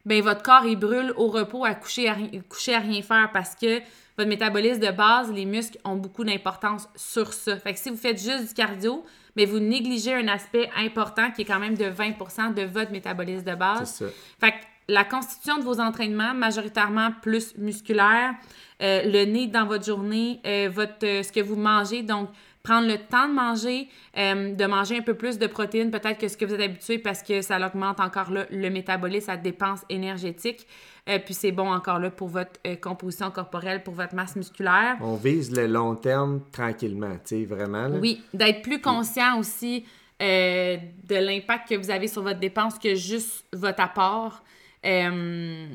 [0.05, 2.17] ben votre corps il brûle au repos à coucher à,
[2.49, 3.81] coucher à rien faire parce que
[4.19, 7.57] votre métabolisme de base, les muscles ont beaucoup d'importance sur ça.
[7.57, 9.05] Fait que si vous faites juste du cardio,
[9.37, 13.45] mais vous négligez un aspect important qui est quand même de 20% de votre métabolisme
[13.45, 13.95] de base.
[13.95, 14.07] Ça.
[14.41, 14.57] Fait que
[14.89, 18.35] la constitution de vos entraînements, majoritairement plus musculaire,
[18.83, 22.31] euh, le nez dans votre journée, euh, votre, euh, ce que vous mangez, donc
[22.69, 23.89] prendre le temps de manger,
[24.19, 26.99] euh, de manger un peu plus de protéines peut-être que ce que vous êtes habitué
[26.99, 30.67] parce que ça augmente encore là, le métabolisme, la dépense énergétique.
[31.09, 34.99] Euh, puis c'est bon encore là pour votre euh, composition corporelle, pour votre masse musculaire.
[35.01, 37.89] On vise le long terme tranquillement, tu sais, vraiment.
[37.89, 37.97] là.
[37.99, 39.87] Oui, d'être plus conscient aussi
[40.21, 44.43] de l'impact que vous avez sur votre dépense que juste votre apport.
[44.85, 45.67] Euh,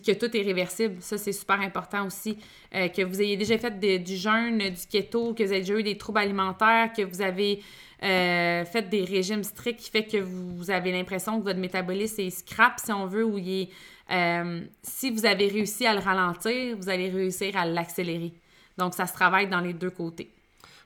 [0.00, 0.96] que tout est réversible.
[1.00, 2.38] Ça, c'est super important aussi.
[2.74, 5.82] Euh, que vous ayez déjà fait du jeûne, du keto, que vous avez déjà eu
[5.82, 7.62] des troubles alimentaires, que vous avez
[8.02, 12.30] euh, fait des régimes stricts qui fait que vous avez l'impression que votre métabolisme est
[12.30, 17.08] scrap, si on veut, ou euh, si vous avez réussi à le ralentir, vous allez
[17.08, 18.32] réussir à l'accélérer.
[18.78, 20.30] Donc, ça se travaille dans les deux côtés.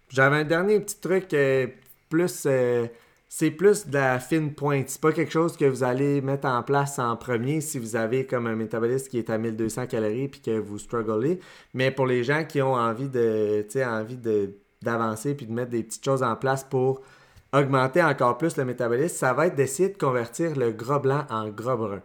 [0.09, 1.35] J'avais un dernier petit truc
[2.09, 2.47] plus.
[3.33, 4.89] C'est plus de la fine pointe.
[4.89, 8.27] C'est pas quelque chose que vous allez mettre en place en premier si vous avez
[8.27, 11.39] comme un métabolisme qui est à 1200 calories puis que vous strugglez.
[11.73, 14.19] Mais pour les gens qui ont envie de, envie
[14.83, 17.03] d'avancer puis de mettre des petites choses en place pour
[17.53, 21.51] augmenter encore plus le métabolisme, ça va être d'essayer de convertir le gras blanc en
[21.51, 22.03] gras brun.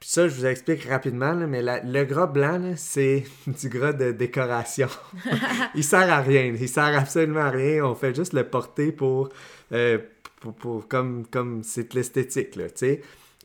[0.00, 3.70] Puis ça, je vous explique rapidement, là, mais la- le gras blanc, là, c'est du
[3.70, 4.88] gras de décoration.
[5.74, 6.54] il sert à rien.
[6.60, 7.86] Il sert absolument à rien.
[7.86, 9.30] On fait juste le porter pour,
[9.72, 9.96] euh,
[10.42, 13.02] pour, pour- comme comme c'est l'esthétique, là, tu sais.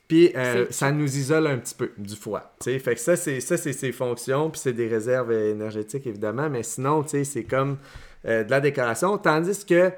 [0.07, 2.79] Puis euh, ça nous isole un petit peu du foie, tu sais.
[2.79, 6.49] Fait que ça, c'est ça, c'est ses fonctions, puis c'est des réserves énergétiques, évidemment.
[6.49, 7.77] Mais sinon, tu sais, c'est comme
[8.25, 9.17] euh, de la décoration.
[9.17, 9.91] Tandis que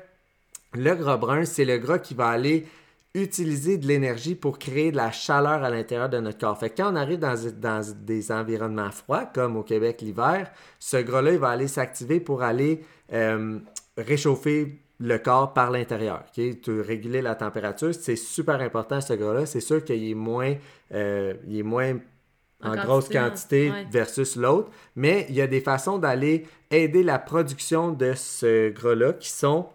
[0.73, 2.65] le gras brun, c'est le gras qui va aller
[3.15, 6.59] utiliser de l'énergie pour créer de la chaleur à l'intérieur de notre corps.
[6.59, 10.97] Fait que quand on arrive dans, dans des environnements froids, comme au Québec l'hiver, ce
[10.97, 12.83] gras-là, il va aller s'activer pour aller
[13.13, 13.57] euh,
[13.97, 16.23] réchauffer le corps par l'intérieur.
[16.27, 16.61] ok?
[16.61, 19.45] Tu réguler la température, c'est super important ce gras-là.
[19.45, 20.55] C'est sûr qu'il est moins,
[20.93, 21.95] euh, il est moins
[22.61, 23.87] en, En grosse quantité, quantité Ouais.
[23.89, 29.13] versus l'autre, mais il y a des façons d'aller aider la production de ce gras-là
[29.13, 29.67] qui sont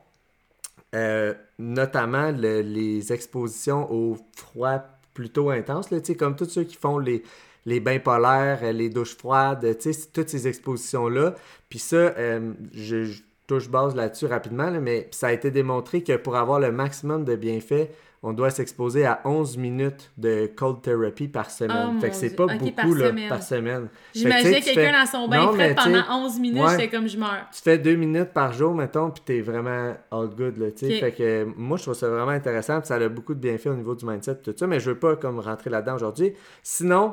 [0.95, 4.81] euh, notamment le- les expositions au froid
[5.13, 7.23] plutôt intense, là, comme tous ceux qui font les,
[7.67, 9.77] les bains polaires, euh, les douches froides,
[10.13, 11.35] toutes ces expositions-là.
[11.69, 16.03] Puis ça, euh, je, je touche base là-dessus rapidement, là, mais ça a été démontré
[16.03, 17.91] que pour avoir le maximum de bienfaits,
[18.27, 21.97] on doit s'exposer à 11 minutes de cold therapy par semaine.
[21.97, 23.29] Oh, fait que c'est pas beaucoup par là, semaine.
[23.29, 23.89] par semaine.
[24.15, 26.89] J'imaginais que, quelqu'un fais- dans son bain Non, frais pendant 11 minutes, ouais.
[26.89, 27.47] comme je meurs.
[27.55, 30.69] tu fais deux minutes par jour, mettons, puis t'es vraiment all good, là.
[30.75, 33.75] Fait que moi, je trouve ça vraiment intéressant, puis ça a beaucoup de bienfaits au
[33.75, 36.33] niveau du mindset, tout ça, mais je veux pas comme rentrer là-dedans aujourd'hui.
[36.63, 37.13] Sinon,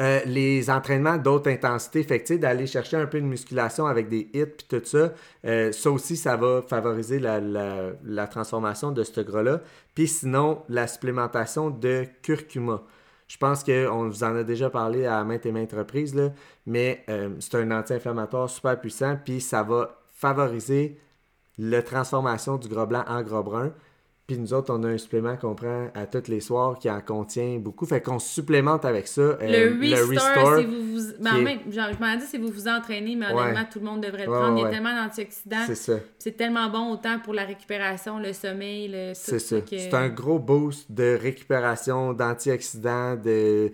[0.00, 4.46] euh, les entraînements d'autres intensités, fait d'aller chercher un peu de musculation avec des hits,
[4.46, 5.12] puis tout ça,
[5.44, 9.60] euh, ça aussi, ça va favoriser la, transformation de ce gras-là.
[9.94, 12.82] Puis sinon, la supplémentation de curcuma.
[13.28, 16.16] Je pense qu'on vous en a déjà parlé à maintes et maintes reprises,
[16.64, 20.98] mais euh, c'est un anti-inflammatoire super puissant, puis ça va favoriser
[21.58, 23.72] la transformation du gras blanc en gras brun.
[24.30, 27.00] Puis nous autres, on a un supplément qu'on prend à tous les soirs qui en
[27.00, 27.84] contient beaucoup.
[27.84, 29.22] Fait qu'on supplémente avec ça.
[29.22, 31.00] euh, Le Restore, si vous vous.
[31.18, 33.32] Ben, qui est- même, genre, je m'en dis si vous vous entraînez, mais Ouais.
[33.32, 34.56] honnêtement, tout le monde devrait le Ouais, prendre.
[34.58, 35.64] Il y a tellement d'antioxydants.
[35.66, 35.94] C'est ça.
[36.20, 39.14] C'est tellement bon autant pour la récupération, le sommeil, le.
[39.14, 39.60] tout C'est ça.
[39.62, 43.72] que- C'est un gros boost de récupération, d'antioxydants, de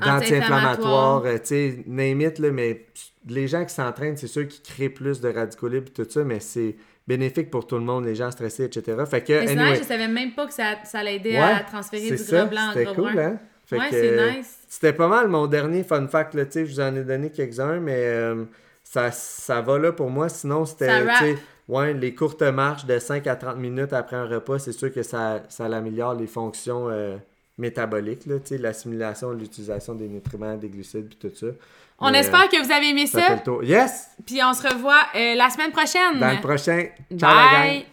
[0.00, 0.20] Anti-inflammatoire.
[0.20, 2.86] d'anti-inflammatoires, euh, tu sais, name it, là, mais
[3.28, 6.24] les gens qui s'entraînent, c'est sûr qu'ils créent plus de radicaux libres et tout ça,
[6.24, 6.76] mais c'est
[7.10, 8.96] bénéfique pour tout le monde, les gens stressés, etc.
[9.04, 12.10] Fait que, Mais anyway, je savais même pas que ça, ça l'aidait Ouais, à transférer
[12.16, 13.22] du gras blanc en c'était gras cool, brun.
[13.24, 13.38] hein?
[13.66, 14.58] Fait Ouais, que, c'est nice.
[14.68, 17.96] C'était pas mal mon dernier fun fact, là, je vous en ai donné quelques-uns, mais
[17.96, 18.44] euh,
[18.84, 20.28] ça, ça va là pour moi.
[20.28, 20.88] Sinon, c'était,
[21.68, 25.02] ouais, les courtes marches de 5 à 30 minutes après un repas, c'est sûr que
[25.02, 27.16] ça, ça améliore les fonctions euh,
[27.58, 31.46] métaboliques, là, l'assimilation, l'utilisation des nutriments, des glucides, puis tout ça.
[32.00, 33.26] On Mais, espère euh, que vous avez aimé ça ça.
[33.26, 33.62] fait le tour.
[33.64, 34.08] Yes!
[34.26, 36.18] Puis on se revoit euh, la semaine prochaine.
[36.18, 36.86] Dans le prochain.
[37.16, 37.66] Ciao la gang!
[37.68, 37.86] Bye!